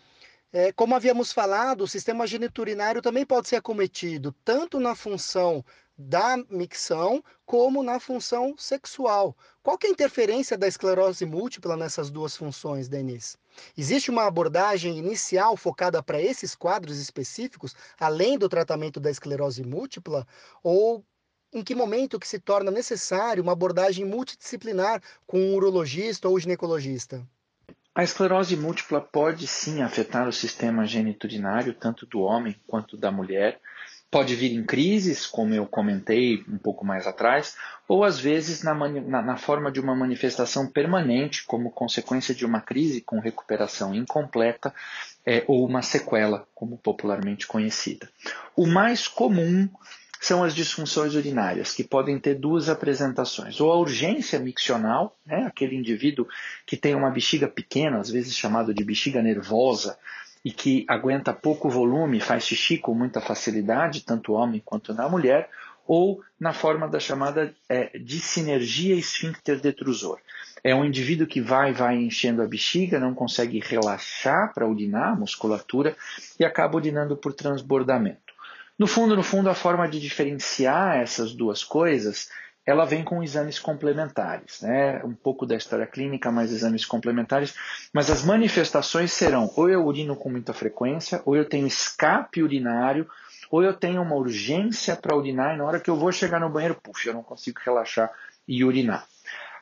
É, 0.52 0.72
como 0.72 0.96
havíamos 0.96 1.34
falado, 1.34 1.82
o 1.82 1.88
sistema 1.88 2.28
geniturinário 2.28 3.02
também 3.02 3.26
pode 3.26 3.48
ser 3.48 3.56
acometido 3.56 4.32
tanto 4.46 4.80
na 4.80 4.94
função 4.94 5.66
da 5.98 6.38
micção 6.50 7.24
como 7.46 7.84
na 7.84 8.00
função 8.00 8.56
sexual. 8.58 9.36
Qual 9.62 9.78
é 9.84 9.88
a 9.88 9.90
interferência 9.90 10.58
da 10.58 10.68
esclerose 10.68 11.26
múltipla 11.26 11.78
nessas 11.78 12.10
duas 12.10 12.36
funções, 12.36 12.88
Denise? 12.88 13.38
Existe 13.78 14.10
uma 14.10 14.26
abordagem 14.26 14.98
inicial 14.98 15.56
focada 15.56 16.02
para 16.02 16.22
esses 16.22 16.56
quadros 16.56 17.00
específicos, 17.00 17.76
além 18.00 18.38
do 18.38 18.50
tratamento 18.50 19.00
da 19.00 19.12
esclerose 19.12 19.64
múltipla, 19.64 20.28
ou 20.64 21.06
em 21.54 21.64
que 21.64 21.76
momento 21.76 22.20
que 22.20 22.28
se 22.28 22.40
torna 22.40 22.72
necessário 22.72 23.44
uma 23.44 23.52
abordagem 23.52 24.04
multidisciplinar 24.04 25.02
com 25.28 25.40
um 25.40 25.54
urologista 25.54 26.28
ou 26.28 26.40
ginecologista? 26.40 27.26
A 27.96 28.04
esclerose 28.04 28.58
múltipla 28.58 29.00
pode 29.00 29.46
sim 29.46 29.84
afetar 29.84 30.28
o 30.28 30.34
sistema 30.34 30.84
geniturinário, 30.84 31.76
tanto 31.76 32.08
do 32.08 32.22
homem 32.22 32.60
quanto 32.66 32.98
da 32.98 33.12
mulher, 33.12 33.62
pode 34.14 34.36
vir 34.36 34.54
em 34.54 34.64
crises, 34.64 35.26
como 35.26 35.56
eu 35.56 35.66
comentei 35.66 36.46
um 36.48 36.60
pouco 36.60 36.86
mais 36.86 37.08
atrás, 37.08 37.58
ou 37.88 38.04
às 38.04 38.20
vezes 38.20 38.62
na, 38.62 38.76
na, 38.76 39.22
na, 39.24 39.38
forma 39.38 39.72
de 39.72 39.80
uma 39.80 39.96
manifestação 39.96 40.68
permanente, 40.68 41.44
como 41.44 41.72
consequência 41.72 42.36
de 42.36 42.46
uma 42.46 42.62
crise 42.62 43.02
com 43.02 43.20
recuperação 43.20 43.96
incompleta, 43.96 44.72
é, 45.26 45.44
ou 45.48 45.66
uma 45.66 45.82
sequela, 45.82 46.48
como 46.54 46.78
popularmente 46.78 47.48
conhecida. 47.48 48.08
O 48.56 48.68
mais 48.68 49.08
comum 49.08 49.68
são 50.22 50.44
as 50.44 50.54
disfunções 50.54 51.16
urinárias, 51.16 51.74
que 51.74 51.84
podem 51.84 52.20
ter 52.20 52.36
duas 52.36 52.70
apresentações. 52.70 53.60
Ou 53.60 53.72
a 53.72 53.80
urgência 53.80 54.40
miccional, 54.40 55.18
né, 55.26 55.46
aquele 55.48 55.76
indivíduo 55.76 56.28
que 56.68 56.78
tem 56.78 56.94
uma 56.94 57.10
bexiga 57.10 57.48
pequena, 57.48 57.98
às 57.98 58.12
vezes 58.12 58.38
chamado 58.38 58.76
de 58.76 58.84
bexiga 58.84 59.24
nervosa, 59.24 59.98
e 60.44 60.52
que 60.52 60.86
aguenta 60.88 61.34
pouco 61.34 61.70
volume, 61.70 62.20
faz 62.20 62.46
xixi 62.46 62.78
com 62.78 62.94
muita 62.94 63.22
facilidade, 63.22 64.04
tanto 64.04 64.34
homem 64.34 64.62
quanto 64.64 64.94
na 64.94 65.08
mulher, 65.08 65.50
ou 65.88 66.22
na 66.40 66.54
forma 66.54 66.88
da 66.88 67.00
chamada 67.00 67.54
é, 67.70 67.98
dissinergia 68.00 68.96
esfíncter 68.96 69.60
detrusor. 69.60 70.20
É 70.64 70.74
um 70.74 70.86
indivíduo 70.86 71.28
que 71.28 71.42
vai 71.42 71.74
vai 71.74 71.96
enchendo 71.96 72.42
a 72.42 72.48
bexiga, 72.48 73.00
não 73.00 73.14
consegue 73.14 73.60
relaxar 73.60 74.54
para 74.54 74.68
urinar 74.68 75.14
a 75.14 75.16
musculatura 75.16 75.96
e 76.40 76.46
acaba 76.46 76.78
urinando 76.78 77.18
por 77.18 77.34
transbordamento. 77.34 78.34
No 78.80 78.88
fundo, 78.88 79.16
no 79.16 79.24
fundo, 79.24 79.50
a 79.50 79.56
forma 79.56 79.88
de 79.88 80.00
diferenciar 80.00 80.98
essas 80.98 81.34
duas 81.34 81.64
coisas 81.64 82.30
ela 82.66 82.86
vem 82.86 83.04
com 83.04 83.22
exames 83.22 83.60
complementares, 83.60 84.62
né? 84.62 85.04
um 85.04 85.14
pouco 85.14 85.46
da 85.46 85.56
história 85.56 85.86
clínica, 85.86 86.32
mais 86.32 86.52
exames 86.52 86.86
complementares, 86.86 87.54
mas 87.92 88.10
as 88.10 88.24
manifestações 88.24 89.12
serão 89.12 89.52
ou 89.56 89.70
eu 89.70 89.86
urino 89.86 90.16
com 90.16 90.30
muita 90.30 90.54
frequência, 90.54 91.22
ou 91.26 91.36
eu 91.36 91.44
tenho 91.48 91.68
escape 91.68 92.42
urinário, 92.42 93.08
ou 93.52 93.62
eu 93.62 93.74
tenho 93.74 94.02
uma 94.02 94.16
urgência 94.16 94.96
para 94.96 95.16
urinar 95.16 95.54
e 95.54 95.58
na 95.58 95.66
hora 95.66 95.80
que 95.80 95.90
eu 95.90 95.96
vou 95.96 96.12
chegar 96.12 96.40
no 96.40 96.50
banheiro, 96.50 96.80
puxa, 96.82 97.10
eu 97.10 97.14
não 97.14 97.24
consigo 97.24 97.60
relaxar 97.64 98.12
e 98.48 98.64
urinar. 98.64 99.06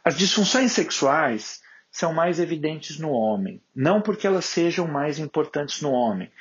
As 0.04 0.18
disfunções 0.18 0.72
sexuais 0.72 1.62
são 1.92 2.14
mais 2.14 2.40
evidentes 2.40 3.00
no 3.00 3.12
homem, 3.12 3.62
não 3.76 4.02
porque 4.02 4.26
elas 4.26 4.46
sejam 4.46 4.88
mais 4.88 5.20
importantes 5.20 5.82
no 5.82 5.92
homem, 5.92 6.32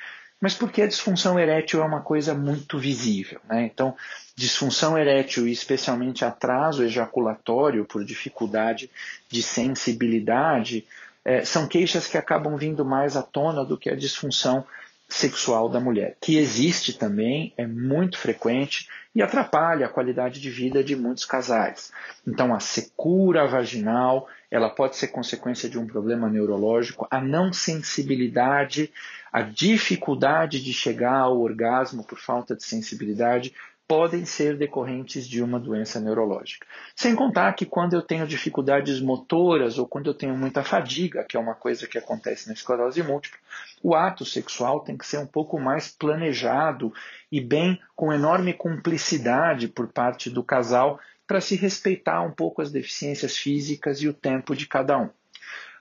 mas 0.41 0.55
porque 0.55 0.81
a 0.81 0.87
disfunção 0.87 1.39
erétil 1.39 1.81
é 1.81 1.85
uma 1.85 2.01
coisa 2.01 2.33
muito 2.33 2.79
visível. 2.79 3.39
Né? 3.47 3.69
Então, 3.71 3.95
disfunção 4.35 4.97
erétil 4.97 5.47
e 5.47 5.51
especialmente 5.51 6.25
atraso 6.25 6.83
ejaculatório 6.83 7.85
por 7.85 8.03
dificuldade 8.03 8.89
de 9.29 9.43
sensibilidade 9.43 10.83
é, 11.23 11.45
são 11.45 11.67
queixas 11.67 12.07
que 12.07 12.17
acabam 12.17 12.57
vindo 12.57 12.83
mais 12.83 13.15
à 13.15 13.21
tona 13.21 13.63
do 13.63 13.77
que 13.77 13.89
a 13.89 13.95
disfunção 13.95 14.65
sexual 15.07 15.67
da 15.67 15.79
mulher, 15.79 16.15
que 16.21 16.37
existe 16.37 16.93
também, 16.93 17.53
é 17.57 17.67
muito 17.67 18.17
frequente 18.17 18.87
e 19.13 19.21
atrapalha 19.21 19.85
a 19.85 19.89
qualidade 19.89 20.39
de 20.39 20.49
vida 20.49 20.81
de 20.81 20.95
muitos 20.95 21.25
casais. 21.25 21.91
Então, 22.25 22.55
a 22.55 22.61
secura 22.61 23.45
vaginal, 23.45 24.27
ela 24.51 24.69
pode 24.69 24.97
ser 24.97 25.07
consequência 25.07 25.69
de 25.69 25.79
um 25.79 25.87
problema 25.87 26.29
neurológico, 26.29 27.07
a 27.09 27.21
não 27.21 27.53
sensibilidade, 27.53 28.91
a 29.31 29.41
dificuldade 29.41 30.61
de 30.61 30.73
chegar 30.73 31.19
ao 31.19 31.39
orgasmo 31.39 32.03
por 32.03 32.19
falta 32.19 32.53
de 32.53 32.65
sensibilidade 32.65 33.53
podem 33.87 34.23
ser 34.23 34.57
decorrentes 34.57 35.27
de 35.27 35.43
uma 35.43 35.59
doença 35.59 35.99
neurológica. 35.99 36.65
Sem 36.95 37.13
contar 37.13 37.51
que 37.53 37.65
quando 37.65 37.93
eu 37.93 38.01
tenho 38.01 38.25
dificuldades 38.25 39.01
motoras 39.01 39.77
ou 39.77 39.85
quando 39.85 40.07
eu 40.07 40.13
tenho 40.13 40.33
muita 40.37 40.63
fadiga, 40.63 41.25
que 41.25 41.35
é 41.35 41.39
uma 41.39 41.55
coisa 41.55 41.85
que 41.85 41.97
acontece 41.97 42.47
na 42.47 42.53
esclerose 42.53 43.03
múltipla, 43.03 43.37
o 43.83 43.93
ato 43.93 44.23
sexual 44.23 44.79
tem 44.79 44.97
que 44.97 45.05
ser 45.05 45.17
um 45.17 45.25
pouco 45.25 45.59
mais 45.59 45.89
planejado 45.89 46.93
e 47.29 47.41
bem 47.41 47.81
com 47.93 48.13
enorme 48.13 48.53
cumplicidade 48.53 49.67
por 49.67 49.89
parte 49.89 50.29
do 50.29 50.41
casal 50.41 50.97
para 51.31 51.39
se 51.39 51.55
respeitar 51.55 52.21
um 52.23 52.31
pouco 52.31 52.61
as 52.61 52.73
deficiências 52.73 53.37
físicas 53.37 54.01
e 54.01 54.07
o 54.09 54.13
tempo 54.13 54.53
de 54.53 54.67
cada 54.67 54.97
um. 54.97 55.09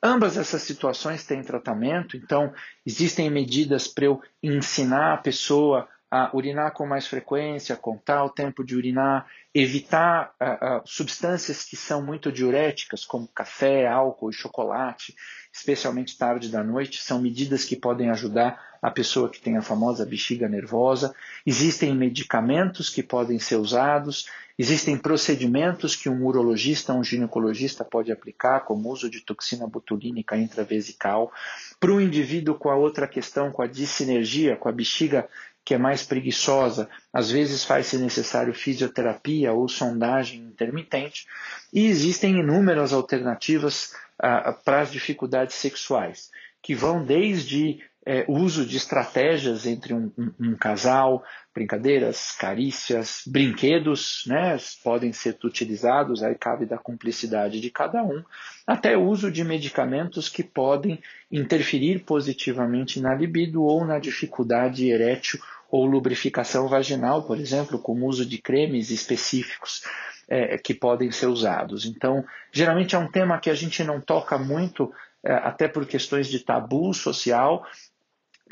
Ambas 0.00 0.36
essas 0.36 0.62
situações 0.62 1.26
têm 1.26 1.42
tratamento, 1.42 2.16
então 2.16 2.52
existem 2.86 3.28
medidas 3.28 3.88
para 3.88 4.04
eu 4.04 4.22
ensinar 4.40 5.14
a 5.14 5.16
pessoa 5.16 5.88
a 6.08 6.30
urinar 6.32 6.72
com 6.72 6.86
mais 6.86 7.08
frequência, 7.08 7.74
contar 7.74 8.22
o 8.22 8.30
tempo 8.30 8.62
de 8.64 8.76
urinar, 8.76 9.26
evitar 9.52 10.32
uh, 10.40 10.78
uh, 10.78 10.82
substâncias 10.84 11.64
que 11.64 11.76
são 11.76 12.00
muito 12.00 12.30
diuréticas, 12.30 13.04
como 13.04 13.26
café, 13.26 13.88
álcool 13.88 14.30
e 14.30 14.32
chocolate, 14.32 15.16
especialmente 15.52 16.16
tarde 16.16 16.48
da 16.48 16.62
noite, 16.62 17.02
são 17.02 17.20
medidas 17.20 17.64
que 17.64 17.74
podem 17.74 18.08
ajudar 18.10 18.69
a 18.81 18.90
pessoa 18.90 19.29
que 19.29 19.40
tem 19.40 19.57
a 19.57 19.62
famosa 19.62 20.07
bexiga 20.07 20.49
nervosa. 20.49 21.14
Existem 21.45 21.95
medicamentos 21.95 22.88
que 22.88 23.03
podem 23.03 23.38
ser 23.38 23.57
usados, 23.57 24.27
existem 24.59 24.97
procedimentos 24.97 25.95
que 25.95 26.09
um 26.09 26.25
urologista, 26.25 26.93
um 26.93 27.05
ginecologista 27.05 27.85
pode 27.85 28.11
aplicar, 28.11 28.61
como 28.61 28.90
uso 28.90 29.11
de 29.11 29.21
toxina 29.21 29.66
botulínica 29.66 30.37
intravesical. 30.37 31.33
Para 31.79 31.93
o 31.93 32.01
indivíduo 32.01 32.55
com 32.55 32.71
a 32.71 32.77
outra 32.77 33.07
questão, 33.07 33.51
com 33.51 33.62
a 33.62 33.66
dissinergia, 33.66 34.57
com 34.57 34.69
a 34.69 34.73
bexiga 34.73 35.29
que 35.64 35.75
é 35.75 35.79
mais 35.79 36.03
preguiçosa, 36.03 36.88
às 37.12 37.31
vezes 37.31 37.64
faz-se 37.64 37.99
necessário 37.99 38.53
fisioterapia 38.55 39.53
ou 39.53 39.69
sondagem 39.69 40.40
intermitente, 40.40 41.27
e 41.73 41.87
existem 41.87 42.40
inúmeras 42.40 42.93
alternativas 42.93 43.95
ah, 44.19 44.53
para 44.53 44.81
as 44.81 44.90
dificuldades 44.90 45.55
sexuais, 45.55 46.31
que 46.62 46.75
vão 46.75 47.05
desde 47.05 47.81
é, 48.06 48.24
uso 48.28 48.64
de 48.64 48.76
estratégias 48.76 49.66
entre 49.66 49.92
um, 49.92 50.10
um, 50.16 50.32
um, 50.40 50.56
casal, 50.56 51.22
brincadeiras, 51.54 52.32
carícias, 52.32 53.22
brinquedos, 53.26 54.24
né, 54.26 54.56
podem 54.82 55.12
ser 55.12 55.36
utilizados, 55.44 56.22
aí 56.22 56.34
cabe 56.34 56.64
da 56.64 56.78
cumplicidade 56.78 57.60
de 57.60 57.70
cada 57.70 58.02
um, 58.02 58.22
até 58.66 58.96
uso 58.96 59.30
de 59.30 59.44
medicamentos 59.44 60.28
que 60.28 60.42
podem 60.42 60.98
interferir 61.30 62.00
positivamente 62.00 63.00
na 63.00 63.14
libido 63.14 63.62
ou 63.62 63.84
na 63.84 63.98
dificuldade 63.98 64.88
erétil 64.88 65.38
ou 65.70 65.86
lubrificação 65.86 66.68
vaginal, 66.68 67.22
por 67.22 67.38
exemplo, 67.38 67.78
com 67.78 67.92
o 67.92 68.06
uso 68.06 68.26
de 68.26 68.38
cremes 68.38 68.90
específicos 68.90 69.82
é, 70.28 70.56
que 70.58 70.74
podem 70.74 71.10
ser 71.10 71.26
usados. 71.26 71.84
Então, 71.84 72.24
geralmente 72.52 72.94
é 72.94 72.98
um 72.98 73.10
tema 73.10 73.38
que 73.38 73.50
a 73.50 73.54
gente 73.54 73.84
não 73.84 74.00
toca 74.00 74.38
muito, 74.38 74.92
é, 75.24 75.32
até 75.32 75.68
por 75.68 75.86
questões 75.86 76.28
de 76.28 76.40
tabu 76.40 76.92
social, 76.94 77.64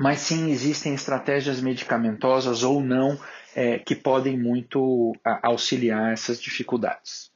mas 0.01 0.21
sim 0.21 0.51
existem 0.51 0.95
estratégias 0.95 1.61
medicamentosas 1.61 2.63
ou 2.63 2.81
não 2.81 3.19
é, 3.55 3.79
que 3.79 3.97
podem 3.97 4.39
muito 4.39 5.13
auxiliar 5.43 6.13
essas 6.13 6.41
dificuldades. 6.41 7.31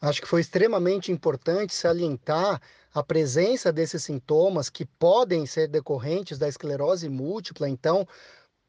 Acho 0.00 0.20
que 0.20 0.28
foi 0.28 0.40
extremamente 0.40 1.10
importante 1.10 1.74
salientar 1.74 2.60
a 2.94 3.02
presença 3.02 3.72
desses 3.72 4.04
sintomas 4.04 4.68
que 4.68 4.84
podem 4.84 5.44
ser 5.46 5.68
decorrentes 5.68 6.38
da 6.38 6.48
esclerose 6.48 7.08
múltipla. 7.08 7.68
Então, 7.68 8.06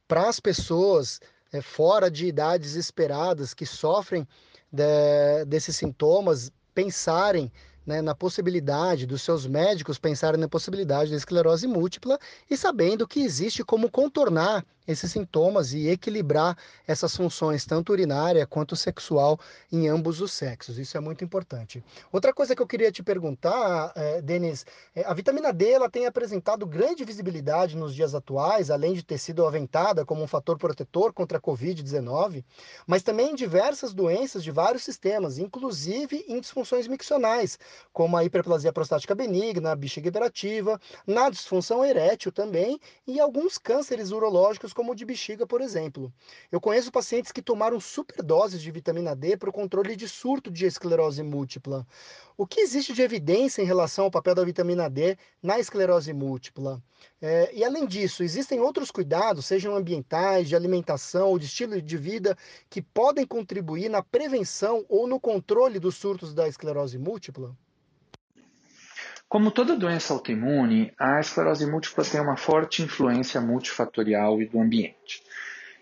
para 0.07 0.27
as 0.27 0.39
pessoas 0.39 1.19
é, 1.51 1.61
fora 1.61 2.09
de 2.09 2.25
idades 2.25 2.75
esperadas 2.75 3.53
que 3.53 3.65
sofrem 3.65 4.27
de, 4.71 5.45
desses 5.45 5.75
sintomas, 5.75 6.51
pensarem 6.73 7.51
né, 7.89 8.03
na 8.03 8.13
possibilidade 8.13 9.07
dos 9.07 9.23
seus 9.23 9.47
médicos 9.47 9.97
pensarem 9.97 10.39
na 10.39 10.47
possibilidade 10.47 11.09
da 11.09 11.17
esclerose 11.17 11.65
múltipla 11.65 12.19
e 12.47 12.55
sabendo 12.55 13.07
que 13.07 13.19
existe 13.19 13.63
como 13.63 13.89
contornar 13.89 14.63
esses 14.89 15.11
sintomas 15.11 15.71
e 15.71 15.87
equilibrar 15.87 16.57
essas 16.87 17.15
funções, 17.15 17.63
tanto 17.63 17.91
urinária 17.91 18.47
quanto 18.47 18.75
sexual, 18.75 19.39
em 19.71 19.87
ambos 19.87 20.19
os 20.19 20.31
sexos. 20.31 20.79
Isso 20.79 20.97
é 20.97 20.99
muito 20.99 21.23
importante. 21.23 21.83
Outra 22.11 22.33
coisa 22.33 22.55
que 22.55 22.61
eu 22.61 22.65
queria 22.65 22.91
te 22.91 23.03
perguntar, 23.03 23.91
é, 23.95 24.19
Denis, 24.19 24.65
é, 24.95 25.05
a 25.05 25.13
vitamina 25.13 25.53
D 25.53 25.69
ela 25.69 25.89
tem 25.89 26.07
apresentado 26.07 26.65
grande 26.65 27.05
visibilidade 27.05 27.77
nos 27.77 27.93
dias 27.93 28.15
atuais, 28.15 28.71
além 28.71 28.93
de 28.93 29.03
ter 29.03 29.19
sido 29.19 29.45
aventada 29.45 30.03
como 30.03 30.23
um 30.23 30.27
fator 30.27 30.57
protetor 30.57 31.13
contra 31.13 31.37
a 31.37 31.41
Covid-19, 31.41 32.43
mas 32.87 33.03
também 33.03 33.31
em 33.31 33.35
diversas 33.35 33.93
doenças 33.93 34.43
de 34.43 34.49
vários 34.49 34.83
sistemas, 34.83 35.37
inclusive 35.37 36.25
em 36.27 36.39
disfunções 36.39 36.87
miccionais, 36.87 37.59
como 37.93 38.17
a 38.17 38.23
hiperplasia 38.23 38.73
prostática 38.73 39.13
benigna, 39.13 39.71
a 39.71 39.75
bexiga 39.75 40.09
hiperativa, 40.09 40.81
na 41.05 41.29
disfunção 41.29 41.85
erétil 41.85 42.31
também 42.31 42.79
e 43.05 43.19
alguns 43.19 43.59
cânceres 43.59 44.09
urológicos 44.09 44.73
como 44.79 44.93
o 44.93 44.95
de 44.95 45.03
bexiga, 45.03 45.45
por 45.45 45.59
exemplo. 45.59 46.09
Eu 46.49 46.61
conheço 46.61 46.89
pacientes 46.89 47.33
que 47.33 47.41
tomaram 47.41 47.81
superdoses 47.81 48.61
de 48.61 48.71
vitamina 48.71 49.13
D 49.13 49.35
para 49.35 49.49
o 49.49 49.51
controle 49.53 49.93
de 49.93 50.07
surto 50.07 50.49
de 50.49 50.65
esclerose 50.65 51.21
múltipla. 51.21 51.85
O 52.37 52.47
que 52.47 52.61
existe 52.61 52.93
de 52.93 53.01
evidência 53.01 53.61
em 53.61 53.65
relação 53.65 54.05
ao 54.05 54.11
papel 54.11 54.33
da 54.33 54.45
vitamina 54.45 54.89
D 54.89 55.17
na 55.43 55.59
esclerose 55.59 56.13
múltipla? 56.13 56.81
É, 57.21 57.53
e 57.53 57.61
além 57.61 57.85
disso, 57.85 58.23
existem 58.23 58.61
outros 58.61 58.89
cuidados, 58.89 59.45
sejam 59.45 59.75
ambientais, 59.75 60.47
de 60.47 60.55
alimentação 60.55 61.27
ou 61.27 61.37
de 61.37 61.47
estilo 61.47 61.81
de 61.81 61.97
vida, 61.97 62.37
que 62.69 62.81
podem 62.81 63.27
contribuir 63.27 63.89
na 63.89 64.01
prevenção 64.01 64.85
ou 64.87 65.05
no 65.05 65.19
controle 65.19 65.77
dos 65.77 65.97
surtos 65.97 66.33
da 66.33 66.47
esclerose 66.47 66.97
múltipla? 66.97 67.53
Como 69.29 69.51
toda 69.51 69.77
doença 69.77 70.11
autoimune, 70.11 70.91
a 70.97 71.19
esclerose 71.19 71.63
múltipla 71.67 72.03
tem 72.03 72.19
uma 72.19 72.35
forte 72.35 72.81
influência 72.81 73.39
multifatorial 73.39 74.41
e 74.41 74.47
do 74.47 74.59
ambiente. 74.59 75.21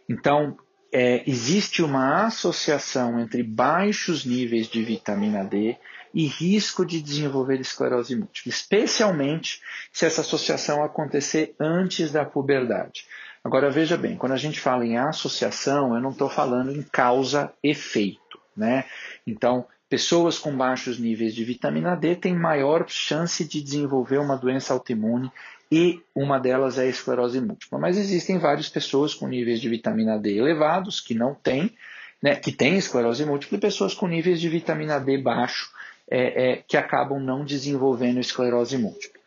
Então, 0.10 0.58
é, 0.92 1.24
existe 1.26 1.82
uma 1.82 2.26
associação 2.26 3.18
entre 3.18 3.44
baixos 3.44 4.26
níveis 4.26 4.68
de 4.68 4.84
vitamina 4.84 5.46
D 5.46 5.78
e 6.14 6.28
risco 6.28 6.86
de 6.86 7.02
desenvolver 7.02 7.62
esclerose 7.62 8.18
múltipla, 8.18 8.50
especialmente 8.50 9.62
se 9.94 10.06
essa 10.06 10.20
associação 10.20 10.84
acontecer 10.84 11.56
antes 11.58 12.12
da 12.12 12.26
puberdade. 12.26 13.08
Agora 13.42 13.72
veja 13.72 13.96
bem, 13.96 14.18
quando 14.18 14.34
a 14.34 14.38
gente 14.38 14.60
fala 14.60 14.86
em 14.86 14.98
associação, 14.98 15.96
eu 15.96 16.02
não 16.02 16.10
estou 16.10 16.30
falando 16.30 16.76
em 16.76 16.84
causa-efeito, 16.84 18.40
né? 18.58 18.84
Então, 19.26 19.66
Pessoas 19.90 20.38
com 20.38 20.56
baixos 20.56 21.00
níveis 21.00 21.34
de 21.34 21.44
vitamina 21.46 21.96
D 21.96 22.16
têm 22.16 22.36
maior 22.36 22.86
chance 22.88 23.46
de 23.46 23.62
desenvolver 23.62 24.18
uma 24.18 24.36
doença 24.36 24.74
autoimune 24.74 25.32
e 25.72 26.02
uma 26.14 26.40
delas 26.40 26.78
é 26.78 26.84
a 26.84 26.88
esclerose 26.88 27.40
múltipla. 27.40 27.80
Mas 27.80 27.98
existem 27.98 28.38
várias 28.38 28.68
pessoas 28.68 29.14
com 29.14 29.28
níveis 29.28 29.62
de 29.62 29.70
vitamina 29.70 30.18
D 30.18 30.38
elevados 30.38 31.00
que 31.00 31.14
não 31.14 31.34
têm, 31.34 31.74
né, 32.22 32.36
que 32.36 32.52
têm 32.52 32.78
esclerose 32.78 33.26
múltipla 33.26 33.58
e 33.58 33.62
pessoas 33.62 33.94
com 33.94 34.08
níveis 34.08 34.42
de 34.42 34.50
vitamina 34.50 35.00
D 35.00 35.18
baixo 35.18 35.72
é, 36.10 36.52
é, 36.52 36.64
que 36.68 36.76
acabam 36.76 37.20
não 37.20 37.46
desenvolvendo 37.46 38.20
esclerose 38.20 38.78
múltipla. 38.78 39.18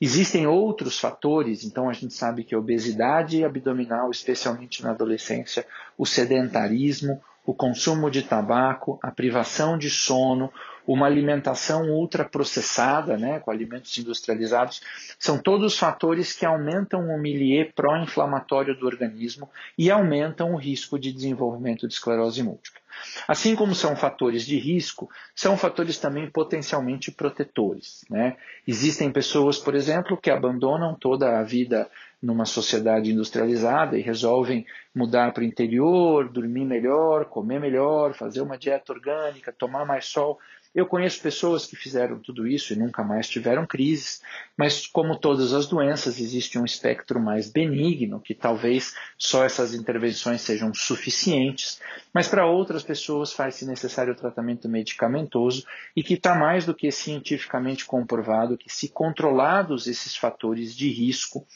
Existem 0.00 0.46
outros 0.46 0.98
fatores, 0.98 1.64
então 1.64 1.88
a 1.88 1.92
gente 1.92 2.12
sabe 2.12 2.42
que 2.42 2.54
a 2.54 2.58
obesidade 2.58 3.44
abdominal, 3.44 4.10
especialmente 4.10 4.82
na 4.82 4.90
adolescência, 4.90 5.64
o 5.96 6.04
sedentarismo, 6.04 7.22
o 7.44 7.52
consumo 7.54 8.10
de 8.10 8.22
tabaco, 8.22 8.98
a 9.02 9.10
privação 9.10 9.76
de 9.76 9.90
sono, 9.90 10.52
uma 10.86 11.06
alimentação 11.06 11.90
ultraprocessada, 11.90 13.16
né, 13.16 13.40
com 13.40 13.50
alimentos 13.50 13.96
industrializados, 13.98 14.80
são 15.18 15.38
todos 15.38 15.78
fatores 15.78 16.32
que 16.32 16.44
aumentam 16.44 17.08
o 17.08 17.20
milieu 17.20 17.70
pró-inflamatório 17.74 18.76
do 18.76 18.86
organismo 18.86 19.48
e 19.76 19.90
aumentam 19.90 20.52
o 20.52 20.56
risco 20.56 20.98
de 20.98 21.12
desenvolvimento 21.12 21.86
de 21.86 21.94
esclerose 21.94 22.42
múltipla. 22.42 22.80
Assim 23.26 23.56
como 23.56 23.74
são 23.74 23.96
fatores 23.96 24.44
de 24.44 24.58
risco, 24.58 25.08
são 25.34 25.56
fatores 25.56 25.98
também 25.98 26.30
potencialmente 26.30 27.10
protetores. 27.10 28.04
Né? 28.08 28.36
Existem 28.66 29.10
pessoas, 29.10 29.58
por 29.58 29.74
exemplo, 29.74 30.16
que 30.16 30.30
abandonam 30.30 30.94
toda 30.94 31.38
a 31.38 31.42
vida 31.42 31.90
numa 32.22 32.44
sociedade 32.44 33.10
industrializada 33.10 33.98
e 33.98 34.02
resolvem 34.02 34.64
mudar 34.94 35.32
para 35.32 35.42
o 35.42 35.46
interior, 35.46 36.28
dormir 36.28 36.64
melhor, 36.64 37.24
comer 37.24 37.58
melhor, 37.58 38.14
fazer 38.14 38.40
uma 38.40 38.56
dieta 38.56 38.92
orgânica, 38.92 39.52
tomar 39.52 39.84
mais 39.84 40.06
sol. 40.06 40.38
Eu 40.74 40.86
conheço 40.86 41.20
pessoas 41.20 41.66
que 41.66 41.76
fizeram 41.76 42.18
tudo 42.18 42.46
isso 42.46 42.72
e 42.72 42.76
nunca 42.76 43.04
mais 43.04 43.28
tiveram 43.28 43.66
crises, 43.66 44.22
mas 44.56 44.86
como 44.86 45.18
todas 45.18 45.52
as 45.52 45.66
doenças, 45.66 46.18
existe 46.18 46.58
um 46.58 46.64
espectro 46.64 47.20
mais 47.20 47.50
benigno, 47.50 48.18
que 48.18 48.34
talvez 48.34 48.94
só 49.18 49.44
essas 49.44 49.74
intervenções 49.74 50.40
sejam 50.40 50.72
suficientes, 50.72 51.78
mas 52.14 52.26
para 52.26 52.46
outras 52.46 52.82
pessoas 52.82 53.34
faz-se 53.34 53.66
necessário 53.66 54.14
o 54.14 54.16
tratamento 54.16 54.66
medicamentoso 54.66 55.66
e 55.94 56.02
que 56.02 56.14
está 56.14 56.34
mais 56.34 56.64
do 56.64 56.74
que 56.74 56.90
cientificamente 56.90 57.84
comprovado 57.84 58.56
que, 58.56 58.72
se 58.72 58.88
controlados 58.88 59.86
esses 59.86 60.16
fatores 60.16 60.74
de 60.74 60.90
risco, 60.90 61.46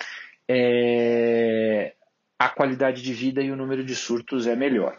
é, 0.48 1.94
a 2.38 2.48
qualidade 2.48 3.02
de 3.02 3.12
vida 3.12 3.42
e 3.42 3.50
o 3.50 3.56
número 3.56 3.84
de 3.84 3.94
surtos 3.94 4.46
é 4.46 4.54
melhor. 4.54 4.98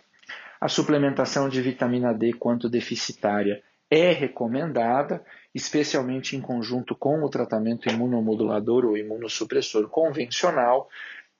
A 0.59 0.67
suplementação 0.67 1.47
de 1.47 1.61
vitamina 1.61 2.13
D, 2.13 2.33
quanto 2.33 2.67
deficitária, 2.67 3.61
é 3.89 4.11
recomendada, 4.11 5.23
especialmente 5.53 6.35
em 6.35 6.41
conjunto 6.41 6.95
com 6.95 7.23
o 7.23 7.29
tratamento 7.29 7.87
imunomodulador 7.87 8.85
ou 8.85 8.97
imunossupressor 8.97 9.87
convencional. 9.87 10.89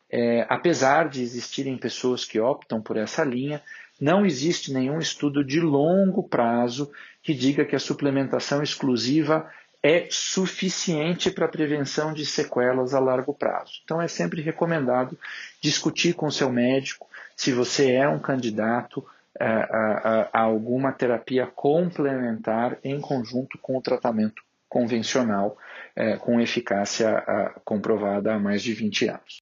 É, 0.09 0.45
apesar 0.47 1.09
de 1.09 1.21
existirem 1.21 1.77
pessoas 1.77 2.23
que 2.23 2.39
optam 2.39 2.81
por 2.81 2.95
essa 2.95 3.23
linha, 3.23 3.61
não 3.99 4.25
existe 4.25 4.71
nenhum 4.71 4.99
estudo 4.99 5.43
de 5.43 5.59
longo 5.59 6.23
prazo 6.23 6.91
que 7.21 7.33
diga 7.33 7.65
que 7.65 7.75
a 7.75 7.79
suplementação 7.79 8.61
exclusiva 8.61 9.51
é 9.81 10.07
suficiente 10.09 11.29
para 11.31 11.45
a 11.45 11.49
prevenção 11.49 12.13
de 12.13 12.25
sequelas 12.25 12.93
a 12.93 12.99
largo 12.99 13.33
prazo. 13.33 13.73
Então 13.83 14.01
é 14.01 14.07
sempre 14.07 14.41
recomendado 14.41 15.17
discutir 15.61 16.13
com 16.13 16.31
seu 16.31 16.51
médico 16.51 17.07
se 17.35 17.53
você 17.53 17.91
é 17.91 18.07
um 18.07 18.19
candidato 18.19 19.05
a, 19.39 19.45
a, 19.45 20.29
a 20.33 20.41
alguma 20.41 20.91
terapia 20.91 21.45
complementar 21.45 22.77
em 22.83 22.99
conjunto 22.99 23.57
com 23.59 23.77
o 23.77 23.81
tratamento 23.81 24.41
convencional 24.67 25.57
é, 25.95 26.17
com 26.17 26.41
eficácia 26.41 27.23
comprovada 27.63 28.33
há 28.33 28.39
mais 28.39 28.61
de 28.61 28.73
20 28.73 29.07
anos. 29.07 29.41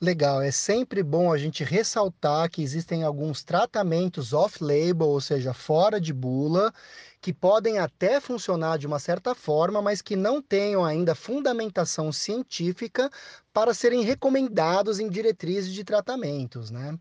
Legal, 0.00 0.40
é 0.40 0.52
sempre 0.52 1.02
bom 1.02 1.32
a 1.32 1.36
gente 1.36 1.64
ressaltar 1.64 2.48
que 2.48 2.62
existem 2.62 3.02
alguns 3.02 3.42
tratamentos 3.42 4.32
off-label, 4.32 5.08
ou 5.08 5.20
seja, 5.20 5.52
fora 5.52 6.00
de 6.00 6.12
bula, 6.12 6.72
que 7.20 7.32
podem 7.32 7.78
até 7.78 8.20
funcionar 8.20 8.78
de 8.78 8.86
uma 8.86 8.98
certa 8.98 9.34
forma, 9.34 9.82
mas 9.82 10.00
que 10.00 10.14
não 10.14 10.40
tenham 10.40 10.84
ainda 10.84 11.14
fundamentação 11.14 12.12
científica 12.12 13.10
para 13.52 13.74
serem 13.74 14.02
recomendados 14.02 15.00
em 15.00 15.08
diretrizes 15.08 15.72
de 15.72 15.82
tratamentos, 15.84 16.70
né? 16.70 16.98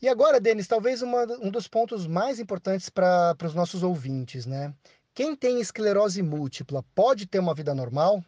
E 0.00 0.08
agora, 0.08 0.40
Denis, 0.40 0.66
talvez 0.66 1.00
uma, 1.00 1.22
um 1.40 1.50
dos 1.50 1.68
pontos 1.68 2.08
mais 2.08 2.40
importantes 2.40 2.88
para 2.88 3.36
os 3.44 3.54
nossos 3.54 3.84
ouvintes, 3.84 4.46
né? 4.46 4.74
Quem 5.14 5.36
tem 5.36 5.60
esclerose 5.60 6.22
múltipla 6.22 6.84
pode 6.94 7.26
ter 7.26 7.38
uma 7.38 7.54
vida 7.54 7.72
normal? 7.74 8.24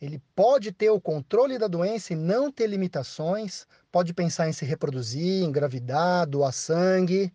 Ele 0.00 0.20
pode 0.34 0.72
ter 0.72 0.90
o 0.90 1.00
controle 1.00 1.58
da 1.58 1.68
doença 1.68 2.12
e 2.12 2.16
não 2.16 2.50
ter 2.50 2.66
limitações, 2.66 3.66
pode 3.92 4.14
pensar 4.14 4.48
em 4.48 4.52
se 4.52 4.64
reproduzir, 4.64 5.44
engravidar, 5.44 6.26
doar 6.26 6.52
sangue. 6.52 7.32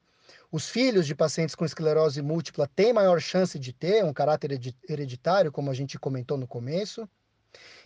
Os 0.54 0.70
filhos 0.70 1.08
de 1.08 1.16
pacientes 1.16 1.56
com 1.56 1.66
esclerose 1.66 2.22
múltipla 2.22 2.70
têm 2.76 2.94
maior 2.94 3.20
chance 3.20 3.58
de 3.58 3.74
ter 3.74 4.06
um 4.06 4.14
caráter 4.14 4.52
hereditário, 4.88 5.52
como 5.52 5.72
a 5.72 5.74
gente 5.74 5.98
comentou 5.98 6.38
no 6.38 6.46
começo. 6.46 7.10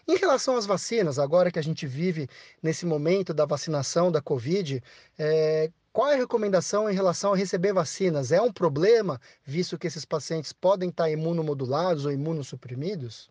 Em 0.05 0.17
relação 0.17 0.57
às 0.57 0.65
vacinas, 0.65 1.17
agora 1.17 1.49
que 1.49 1.59
a 1.59 1.61
gente 1.61 1.87
vive 1.87 2.27
nesse 2.61 2.85
momento 2.85 3.33
da 3.33 3.45
vacinação 3.45 4.11
da 4.11 4.21
Covid, 4.21 4.83
é, 5.17 5.71
qual 5.93 6.09
é 6.09 6.15
a 6.15 6.17
recomendação 6.17 6.89
em 6.89 6.93
relação 6.93 7.31
a 7.31 7.37
receber 7.37 7.71
vacinas? 7.71 8.33
É 8.33 8.41
um 8.41 8.51
problema, 8.51 9.17
visto 9.45 9.77
que 9.77 9.87
esses 9.87 10.03
pacientes 10.03 10.51
podem 10.51 10.89
estar 10.89 11.09
imunomodulados 11.09 12.03
ou 12.03 12.11
imunossuprimidos? 12.11 13.29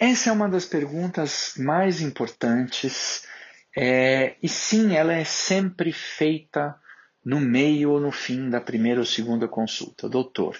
Essa 0.00 0.30
é 0.30 0.32
uma 0.32 0.48
das 0.48 0.64
perguntas 0.64 1.52
mais 1.58 2.00
importantes. 2.00 3.26
É, 3.76 4.36
e 4.42 4.48
sim, 4.48 4.96
ela 4.96 5.12
é 5.12 5.24
sempre 5.24 5.92
feita 5.92 6.80
no 7.24 7.40
meio 7.40 7.90
ou 7.90 8.00
no 8.00 8.10
fim 8.10 8.48
da 8.48 8.60
primeira 8.60 9.00
ou 9.00 9.06
segunda 9.06 9.46
consulta. 9.46 10.08
Doutor, 10.08 10.56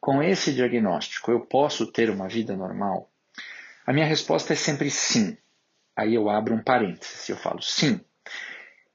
com 0.00 0.22
esse 0.22 0.52
diagnóstico 0.52 1.30
eu 1.30 1.40
posso 1.40 1.86
ter 1.86 2.10
uma 2.10 2.28
vida 2.28 2.56
normal? 2.56 3.10
A 3.86 3.92
minha 3.92 4.06
resposta 4.06 4.52
é 4.52 4.56
sempre 4.56 4.90
sim. 4.90 5.36
Aí 5.96 6.14
eu 6.14 6.28
abro 6.30 6.54
um 6.54 6.62
parênteses, 6.62 7.28
eu 7.28 7.36
falo 7.36 7.62
sim. 7.62 8.00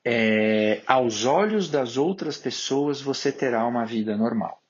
É, 0.04 0.82
aos 0.88 1.26
olhos 1.26 1.70
das 1.70 1.98
outras 1.98 2.38
pessoas 2.38 3.02
você 3.02 3.32
terá 3.32 3.66
uma 3.66 3.86
vida 3.86 4.16
normal. 4.16 4.62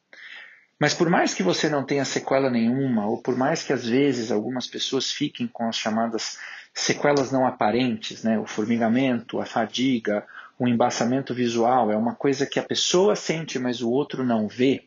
Mas 0.80 0.94
por 0.94 1.10
mais 1.10 1.34
que 1.34 1.44
você 1.44 1.70
não 1.70 1.84
tenha 1.84 2.06
sequela 2.06 2.50
nenhuma, 2.50 3.08
ou 3.08 3.22
por 3.22 3.36
mais 3.36 3.64
que 3.64 3.74
às 3.74 3.86
vezes 3.86 4.32
algumas 4.32 4.68
pessoas 4.68 5.12
fiquem 5.12 5.48
com 5.48 5.68
as 5.68 5.76
chamadas 5.76 6.38
sequelas 6.74 7.32
não 7.32 7.48
aparentes, 7.48 8.24
né, 8.24 8.38
o 8.38 8.46
formigamento, 8.46 9.40
a 9.40 9.46
fadiga, 9.46 10.26
o 10.60 10.68
embaçamento 10.68 11.34
visual, 11.34 11.92
é 11.92 11.98
uma 11.98 12.16
coisa 12.16 12.46
que 12.46 12.60
a 12.60 12.64
pessoa 12.64 13.16
sente, 13.16 13.60
mas 13.60 13.82
o 13.82 13.90
outro 13.90 14.24
não 14.24 14.48
vê. 14.48 14.86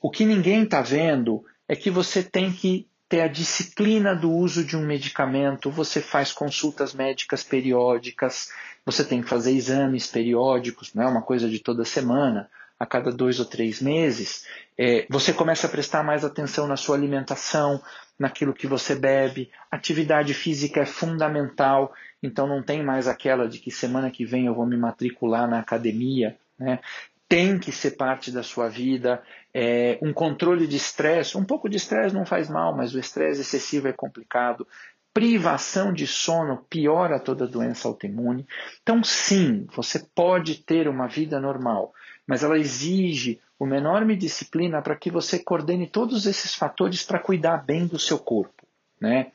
O 0.00 0.10
que 0.10 0.24
ninguém 0.24 0.64
está 0.64 0.82
vendo 0.82 1.44
é 1.68 1.76
que 1.76 1.90
você 1.90 2.22
tem 2.22 2.52
que 2.52 2.88
ter 3.08 3.20
a 3.20 3.28
disciplina 3.28 4.14
do 4.14 4.30
uso 4.30 4.64
de 4.64 4.76
um 4.76 4.84
medicamento, 4.84 5.70
você 5.70 6.00
faz 6.00 6.32
consultas 6.32 6.92
médicas 6.92 7.44
periódicas, 7.44 8.50
você 8.84 9.04
tem 9.04 9.22
que 9.22 9.28
fazer 9.28 9.52
exames 9.52 10.08
periódicos, 10.08 10.92
não 10.92 11.04
é 11.04 11.06
uma 11.06 11.22
coisa 11.22 11.48
de 11.48 11.60
toda 11.60 11.84
semana, 11.84 12.50
a 12.78 12.86
cada 12.86 13.10
dois 13.10 13.38
ou 13.40 13.46
três 13.46 13.80
meses, 13.80 14.46
é, 14.78 15.06
você 15.08 15.32
começa 15.32 15.66
a 15.66 15.70
prestar 15.70 16.02
mais 16.02 16.24
atenção 16.24 16.66
na 16.66 16.76
sua 16.76 16.96
alimentação, 16.96 17.80
naquilo 18.18 18.54
que 18.54 18.66
você 18.66 18.94
bebe. 18.94 19.50
Atividade 19.70 20.34
física 20.34 20.80
é 20.80 20.86
fundamental, 20.86 21.92
então 22.22 22.46
não 22.46 22.62
tem 22.62 22.82
mais 22.82 23.08
aquela 23.08 23.48
de 23.48 23.58
que 23.58 23.70
semana 23.70 24.10
que 24.10 24.24
vem 24.24 24.46
eu 24.46 24.54
vou 24.54 24.66
me 24.66 24.76
matricular 24.76 25.48
na 25.48 25.58
academia. 25.58 26.36
Né? 26.58 26.80
tem 27.28 27.58
que 27.58 27.72
ser 27.72 27.92
parte 27.92 28.30
da 28.30 28.42
sua 28.42 28.68
vida. 28.68 29.22
É, 29.52 29.98
um 30.02 30.12
controle 30.12 30.66
de 30.66 30.76
estresse, 30.76 31.36
um 31.36 31.44
pouco 31.44 31.68
de 31.68 31.76
estresse 31.76 32.14
não 32.14 32.26
faz 32.26 32.48
mal, 32.48 32.76
mas 32.76 32.94
o 32.94 32.98
estresse 32.98 33.40
excessivo 33.40 33.88
é 33.88 33.92
complicado. 33.92 34.66
Privação 35.12 35.92
de 35.92 36.06
sono 36.06 36.58
piora 36.68 37.18
toda 37.18 37.46
doença 37.46 37.88
autoimune. 37.88 38.46
Então, 38.82 39.02
sim, 39.02 39.66
você 39.74 39.98
pode 40.14 40.56
ter 40.56 40.88
uma 40.88 41.08
vida 41.08 41.40
normal, 41.40 41.92
mas 42.26 42.42
ela 42.42 42.58
exige 42.58 43.40
uma 43.58 43.76
enorme 43.76 44.16
disciplina 44.16 44.82
para 44.82 44.96
que 44.96 45.10
você 45.10 45.38
coordene 45.38 45.86
todos 45.86 46.26
esses 46.26 46.54
fatores 46.54 47.02
para 47.02 47.18
cuidar 47.18 47.64
bem 47.64 47.86
do 47.86 47.98
seu 47.98 48.18
corpo. 48.18 48.66
Né? 49.00 49.32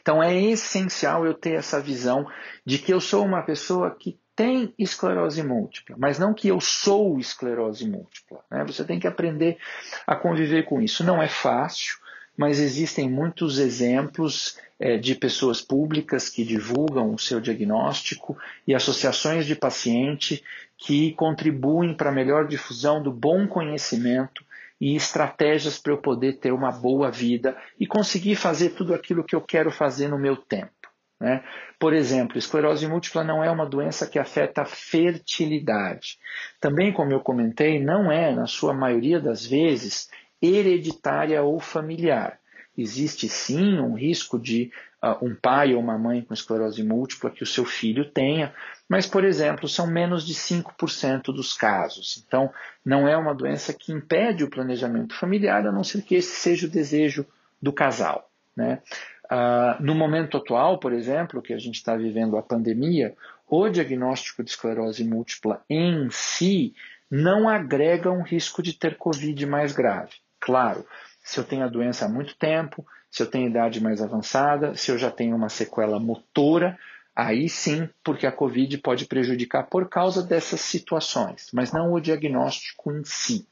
Então 0.00 0.22
é 0.22 0.34
essencial 0.34 1.26
eu 1.26 1.34
ter 1.34 1.54
essa 1.54 1.80
visão 1.80 2.26
de 2.64 2.78
que 2.78 2.92
eu 2.92 3.00
sou 3.00 3.24
uma 3.24 3.42
pessoa 3.42 3.90
que 3.90 4.18
tem 4.34 4.74
esclerose 4.78 5.42
múltipla, 5.42 5.96
mas 5.98 6.18
não 6.18 6.34
que 6.34 6.48
eu 6.48 6.60
sou 6.60 7.18
esclerose 7.18 7.88
múltipla. 7.88 8.40
Né? 8.50 8.64
Você 8.66 8.84
tem 8.84 9.00
que 9.00 9.06
aprender 9.06 9.58
a 10.06 10.14
conviver 10.14 10.64
com 10.64 10.80
isso. 10.80 11.02
Não 11.02 11.22
é 11.22 11.28
fácil, 11.28 11.96
mas 12.36 12.60
existem 12.60 13.10
muitos 13.10 13.58
exemplos 13.58 14.58
de 15.00 15.14
pessoas 15.14 15.62
públicas 15.62 16.28
que 16.28 16.44
divulgam 16.44 17.14
o 17.14 17.18
seu 17.18 17.40
diagnóstico 17.40 18.36
e 18.66 18.74
associações 18.74 19.46
de 19.46 19.56
paciente 19.56 20.44
que 20.76 21.12
contribuem 21.12 21.94
para 21.94 22.10
a 22.10 22.12
melhor 22.12 22.46
difusão 22.46 23.02
do 23.02 23.10
bom 23.10 23.46
conhecimento 23.46 24.44
e 24.80 24.94
estratégias 24.94 25.78
para 25.78 25.92
eu 25.92 25.98
poder 25.98 26.34
ter 26.34 26.52
uma 26.52 26.70
boa 26.70 27.10
vida 27.10 27.56
e 27.80 27.86
conseguir 27.86 28.36
fazer 28.36 28.70
tudo 28.70 28.94
aquilo 28.94 29.24
que 29.24 29.34
eu 29.34 29.40
quero 29.40 29.70
fazer 29.70 30.08
no 30.08 30.18
meu 30.18 30.36
tempo. 30.36 30.70
Né? 31.18 31.42
Por 31.78 31.94
exemplo, 31.94 32.36
esclerose 32.36 32.86
múltipla 32.86 33.24
não 33.24 33.42
é 33.42 33.50
uma 33.50 33.64
doença 33.64 34.06
que 34.06 34.18
afeta 34.18 34.62
a 34.62 34.66
fertilidade. 34.66 36.18
Também, 36.60 36.92
como 36.92 37.12
eu 37.12 37.20
comentei, 37.20 37.82
não 37.82 38.12
é, 38.12 38.34
na 38.34 38.46
sua 38.46 38.74
maioria 38.74 39.18
das 39.18 39.46
vezes, 39.46 40.10
hereditária 40.42 41.42
ou 41.42 41.58
familiar. 41.58 42.38
Existe 42.76 43.28
sim 43.28 43.78
um 43.78 43.94
risco 43.94 44.38
de 44.38 44.70
uh, 45.02 45.24
um 45.24 45.34
pai 45.34 45.74
ou 45.74 45.80
uma 45.80 45.98
mãe 45.98 46.22
com 46.22 46.34
esclerose 46.34 46.82
múltipla 46.82 47.30
que 47.30 47.42
o 47.42 47.46
seu 47.46 47.64
filho 47.64 48.04
tenha, 48.04 48.52
mas, 48.88 49.06
por 49.06 49.24
exemplo, 49.24 49.68
são 49.68 49.86
menos 49.86 50.26
de 50.26 50.34
5% 50.34 51.24
dos 51.26 51.52
casos. 51.52 52.22
Então, 52.26 52.50
não 52.84 53.08
é 53.08 53.16
uma 53.16 53.34
doença 53.34 53.72
que 53.72 53.92
impede 53.92 54.44
o 54.44 54.50
planejamento 54.50 55.14
familiar, 55.14 55.66
a 55.66 55.72
não 55.72 55.82
ser 55.82 56.02
que 56.02 56.14
esse 56.14 56.36
seja 56.36 56.66
o 56.66 56.70
desejo 56.70 57.26
do 57.60 57.72
casal. 57.72 58.30
Né? 58.56 58.80
Uh, 59.24 59.82
no 59.82 59.94
momento 59.94 60.36
atual, 60.36 60.78
por 60.78 60.92
exemplo, 60.92 61.42
que 61.42 61.52
a 61.52 61.58
gente 61.58 61.76
está 61.76 61.96
vivendo 61.96 62.36
a 62.36 62.42
pandemia, 62.42 63.14
o 63.48 63.68
diagnóstico 63.68 64.42
de 64.42 64.50
esclerose 64.50 65.04
múltipla 65.04 65.62
em 65.68 66.08
si 66.10 66.74
não 67.10 67.48
agrega 67.48 68.10
um 68.10 68.22
risco 68.22 68.62
de 68.62 68.72
ter 68.72 68.96
Covid 68.96 69.46
mais 69.46 69.72
grave. 69.72 70.12
Claro, 70.40 70.84
se 71.26 71.40
eu 71.40 71.44
tenho 71.44 71.64
a 71.64 71.68
doença 71.68 72.04
há 72.04 72.08
muito 72.08 72.36
tempo, 72.36 72.86
se 73.10 73.20
eu 73.20 73.26
tenho 73.26 73.48
idade 73.48 73.82
mais 73.82 74.00
avançada, 74.00 74.76
se 74.76 74.92
eu 74.92 74.96
já 74.96 75.10
tenho 75.10 75.34
uma 75.34 75.48
sequela 75.48 75.98
motora, 75.98 76.78
aí 77.16 77.48
sim, 77.48 77.88
porque 78.04 78.28
a 78.28 78.32
Covid 78.32 78.78
pode 78.78 79.06
prejudicar 79.06 79.64
por 79.64 79.88
causa 79.88 80.22
dessas 80.22 80.60
situações, 80.60 81.48
mas 81.52 81.72
não 81.72 81.92
o 81.92 82.00
diagnóstico 82.00 82.92
em 82.92 83.02
si. 83.02 83.44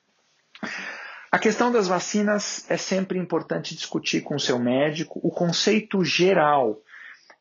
A 1.32 1.38
questão 1.38 1.72
das 1.72 1.88
vacinas 1.88 2.64
é 2.70 2.76
sempre 2.76 3.18
importante 3.18 3.74
discutir 3.74 4.20
com 4.20 4.36
o 4.36 4.40
seu 4.40 4.56
médico. 4.56 5.18
O 5.20 5.32
conceito 5.32 6.04
geral 6.04 6.80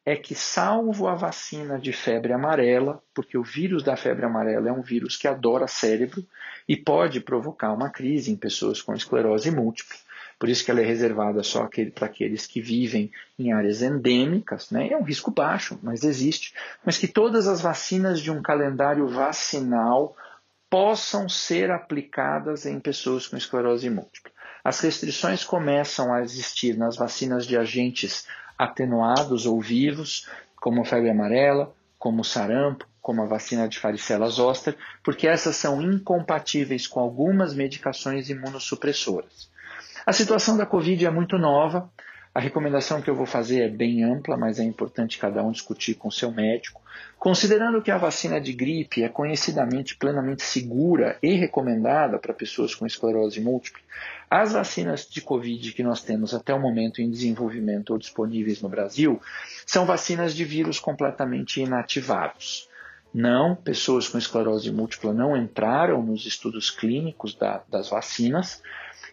é 0.04 0.16
que, 0.16 0.34
salvo 0.34 1.08
a 1.08 1.14
vacina 1.14 1.80
de 1.80 1.94
febre 1.94 2.34
amarela, 2.34 3.04
porque 3.14 3.38
o 3.38 3.44
vírus 3.44 3.84
da 3.84 3.96
febre 3.96 4.26
amarela 4.26 4.68
é 4.68 4.72
um 4.74 4.82
vírus 4.82 5.16
que 5.16 5.28
adora 5.28 5.68
cérebro 5.68 6.26
e 6.68 6.76
pode 6.76 7.20
provocar 7.20 7.72
uma 7.72 7.92
crise 7.92 8.32
em 8.32 8.36
pessoas 8.36 8.82
com 8.82 8.96
esclerose 8.96 9.52
múltipla, 9.52 9.96
por 10.44 10.50
isso 10.50 10.66
que 10.66 10.72
ela 10.72 10.82
é 10.82 10.86
reservada 10.86 11.42
só 11.42 11.70
para 11.96 12.06
aqueles 12.06 12.46
que 12.46 12.60
vivem 12.60 13.10
em 13.40 13.54
áreas 13.54 13.82
endêmicas, 13.82 14.72
né? 14.72 14.90
é 14.90 14.98
um 14.98 15.02
risco 15.02 15.32
baixo, 15.32 15.80
mas 15.82 16.04
existe, 16.04 16.54
mas 16.86 16.98
que 16.98 17.08
todas 17.08 17.48
as 17.48 17.62
vacinas 17.62 18.20
de 18.20 18.30
um 18.30 18.42
calendário 18.42 19.08
vacinal 19.08 20.18
possam 20.70 21.30
ser 21.30 21.72
aplicadas 21.72 22.66
em 22.66 22.78
pessoas 22.78 23.26
com 23.26 23.38
esclerose 23.38 23.90
múltipla. 23.90 24.34
As 24.62 24.82
restrições 24.82 25.46
começam 25.46 26.14
a 26.14 26.22
existir 26.22 26.76
nas 26.76 26.98
vacinas 26.98 27.48
de 27.48 27.56
agentes 27.56 28.28
atenuados 28.60 29.46
ou 29.46 29.62
vivos, 29.62 30.28
como 30.58 30.82
a 30.82 30.86
febre 30.86 31.10
amarela, 31.10 31.74
como 31.98 32.20
o 32.20 32.26
sarampo, 32.26 32.86
como 33.02 33.22
a 33.22 33.28
vacina 33.28 33.66
de 33.70 33.80
varicela 33.80 34.28
zoster, 34.28 34.76
porque 35.06 35.26
essas 35.26 35.56
são 35.56 35.82
incompatíveis 35.82 36.86
com 36.86 37.00
algumas 37.00 37.54
medicações 37.54 38.30
imunossupressoras. 38.30 39.53
A 40.06 40.14
situação 40.14 40.58
da 40.58 40.66
Covid 40.66 41.06
é 41.06 41.10
muito 41.10 41.38
nova, 41.38 41.90
a 42.36 42.40
recomendação 42.40 43.00
que 43.00 43.10
eu 43.10 43.16
vou 43.16 43.28
fazer 43.28 43.62
é 43.62 43.70
bem 43.70 44.04
ampla, 44.04 44.36
mas 44.36 44.60
é 44.60 44.64
importante 44.64 45.20
cada 45.20 45.44
um 45.44 45.52
discutir 45.52 45.94
com 45.94 46.10
seu 46.10 46.32
médico. 46.32 46.82
Considerando 47.20 47.80
que 47.80 47.92
a 47.92 47.98
vacina 47.98 48.42
de 48.42 48.52
gripe 48.52 49.04
é 49.04 49.08
conhecidamente 49.08 49.96
plenamente 49.96 50.42
segura 50.42 51.16
e 51.22 51.36
recomendada 51.36 52.18
para 52.18 52.34
pessoas 52.34 52.74
com 52.74 52.88
esclerose 52.88 53.40
múltipla, 53.40 53.80
as 54.32 54.54
vacinas 54.54 55.08
de 55.08 55.22
Covid 55.22 55.74
que 55.74 55.84
nós 55.84 56.02
temos 56.02 56.34
até 56.34 56.52
o 56.52 56.60
momento 56.60 57.04
em 57.04 57.12
desenvolvimento 57.12 57.92
ou 57.92 58.00
disponíveis 58.00 58.64
no 58.64 58.70
Brasil 58.70 59.22
são 59.64 59.86
vacinas 59.86 60.34
de 60.34 60.44
vírus 60.44 60.80
completamente 60.80 61.62
inativados. 61.62 62.68
Não, 63.14 63.56
pessoas 63.56 64.10
com 64.10 64.18
esclerose 64.18 64.72
múltipla 64.72 65.14
não 65.14 65.38
entraram 65.38 66.02
nos 66.02 66.26
estudos 66.26 66.72
clínicos 66.72 67.36
da, 67.36 67.62
das 67.70 67.90
vacinas, 67.90 68.60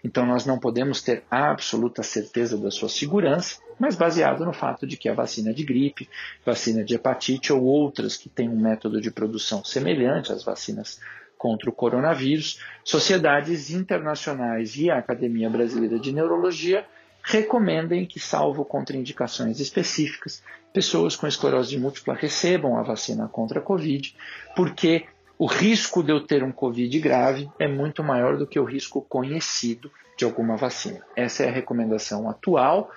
então 0.03 0.27
nós 0.27 0.47
não 0.47 0.59
podemos 0.59 1.03
ter 1.03 1.23
absoluta 1.31 2.03
certeza 2.03 2.57
da 2.57 2.71
sua 2.71 2.89
segurança, 2.89 3.61
mas 3.79 3.97
baseado 3.97 4.45
no 4.45 4.53
fato 4.53 4.87
de 4.87 4.97
que 4.97 5.09
a 5.09 5.15
vacina 5.15 5.53
de 5.53 5.65
gripe, 5.65 6.09
vacina 6.45 6.85
de 6.85 6.95
hepatite 6.95 7.53
ou 7.53 7.63
outras 7.63 8.17
que 8.17 8.29
têm 8.29 8.49
um 8.49 8.61
método 8.61 9.01
de 9.01 9.11
produção 9.11 9.65
semelhante 9.65 10.33
às 10.33 10.45
vacinas 10.45 11.01
contra 11.39 11.71
o 11.71 11.73
coronavírus, 11.73 12.61
sociedades 12.85 13.71
internacionais 13.71 14.77
e 14.77 14.91
a 14.91 14.99
Academia 14.99 15.49
Brasileira 15.49 15.99
de 15.99 16.13
Neurologia 16.13 16.85
recomendem 17.23 18.05
que, 18.05 18.21
salvo 18.21 18.65
contraindicações 18.65 19.61
específicas, 19.61 20.43
pessoas 20.73 21.17
com 21.17 21.27
esclerose 21.27 21.79
múltipla 21.79 22.15
recebam 22.15 22.77
a 22.77 22.83
vacina 22.83 23.29
contra 23.29 23.61
a 23.61 23.63
Covid, 23.63 24.15
porque 24.55 25.07
o 25.41 25.47
risco 25.47 26.03
de 26.03 26.13
eu 26.13 26.21
ter 26.21 26.43
um 26.43 26.53
Covid 26.53 26.99
grave 27.01 27.49
é 27.59 27.67
muito 27.67 28.05
maior 28.05 28.37
do 28.37 28.47
que 28.47 28.61
o 28.61 28.65
risco 28.65 29.01
conhecido 29.01 29.91
de 30.15 30.23
alguma 30.23 30.55
vacina. 30.55 31.01
Essa 31.17 31.45
é 31.45 31.49
a 31.49 31.51
recomendação 31.51 32.29
atual, 32.29 32.91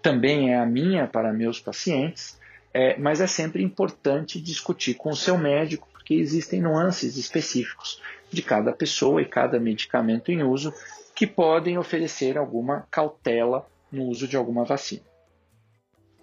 também 0.00 0.50
é 0.50 0.58
a 0.58 0.64
minha 0.64 1.06
para 1.06 1.30
meus 1.30 1.60
pacientes, 1.60 2.40
é, 2.72 2.96
mas 2.96 3.20
é 3.20 3.26
sempre 3.26 3.62
importante 3.62 4.40
discutir 4.40 4.94
com 4.94 5.10
o 5.10 5.16
seu 5.16 5.36
médico, 5.36 5.86
porque 5.92 6.14
existem 6.14 6.62
nuances 6.62 7.18
específicos 7.18 8.00
de 8.32 8.40
cada 8.40 8.72
pessoa 8.72 9.20
e 9.20 9.26
cada 9.26 9.60
medicamento 9.60 10.32
em 10.32 10.42
uso 10.42 10.72
que 11.14 11.26
podem 11.26 11.76
oferecer 11.76 12.38
alguma 12.38 12.86
cautela 12.90 13.66
no 13.92 14.04
uso 14.04 14.26
de 14.26 14.38
alguma 14.38 14.64
vacina. 14.64 15.09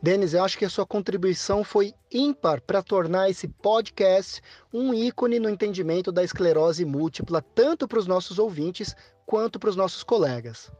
Denis, 0.07 0.33
eu 0.33 0.41
acho 0.41 0.57
que 0.57 0.63
a 0.63 0.69
sua 0.69 0.85
contribuição 0.85 1.65
foi 1.65 1.93
ímpar 2.09 2.61
para 2.61 2.81
tornar 2.81 3.29
esse 3.29 3.45
podcast 3.45 4.41
um 4.73 4.93
ícone 4.93 5.37
no 5.37 5.49
entendimento 5.49 6.13
da 6.13 6.23
esclerose 6.23 6.85
múltipla, 6.85 7.41
tanto 7.41 7.89
para 7.89 7.99
os 7.99 8.07
nossos 8.07 8.39
ouvintes 8.39 8.95
quanto 9.25 9.59
para 9.59 9.69
os 9.69 9.75
nossos 9.75 10.03
colegas. 10.03 10.71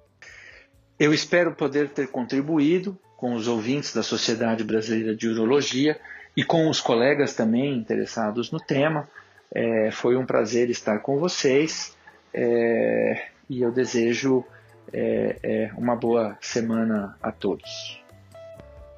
Eu 0.98 1.14
espero 1.14 1.54
poder 1.54 1.90
ter 1.90 2.08
contribuído 2.08 2.98
com 3.18 3.34
os 3.34 3.50
ouvintes 3.50 3.94
da 3.94 4.02
Sociedade 4.02 4.64
Brasileira 4.64 5.14
de 5.14 5.28
Urologia 5.28 6.00
e 6.34 6.42
com 6.42 6.70
os 6.70 6.80
colegas 6.80 7.34
também 7.36 7.76
interessados 7.76 8.50
no 8.50 8.62
tema. 8.62 9.10
É, 9.54 9.92
foi 9.92 10.16
um 10.16 10.26
prazer 10.26 10.70
estar 10.70 11.00
com 11.00 11.20
vocês 11.20 11.98
é, 12.34 13.26
e 13.50 13.62
eu 13.62 13.74
desejo 13.74 14.46
é, 14.94 15.36
é 15.44 15.72
uma 15.76 15.98
boa 15.98 16.38
semana 16.40 17.18
a 17.22 17.30
todos. 17.30 18.07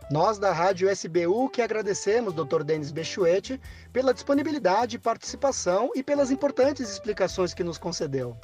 Nós 0.10 0.40
da 0.40 0.52
Rádio 0.52 0.90
SBU 0.90 1.50
que 1.50 1.62
agradecemos, 1.62 2.34
Dr. 2.34 2.64
Denis 2.64 2.92
Bechuete, 2.92 3.62
pela 3.94 4.12
disponibilidade, 4.12 4.98
participação 4.98 5.92
e 5.94 6.02
pelas 6.02 6.32
importantes 6.32 6.90
explicações 6.90 7.54
que 7.54 7.64
nos 7.64 7.78
concedeu. 7.78 8.36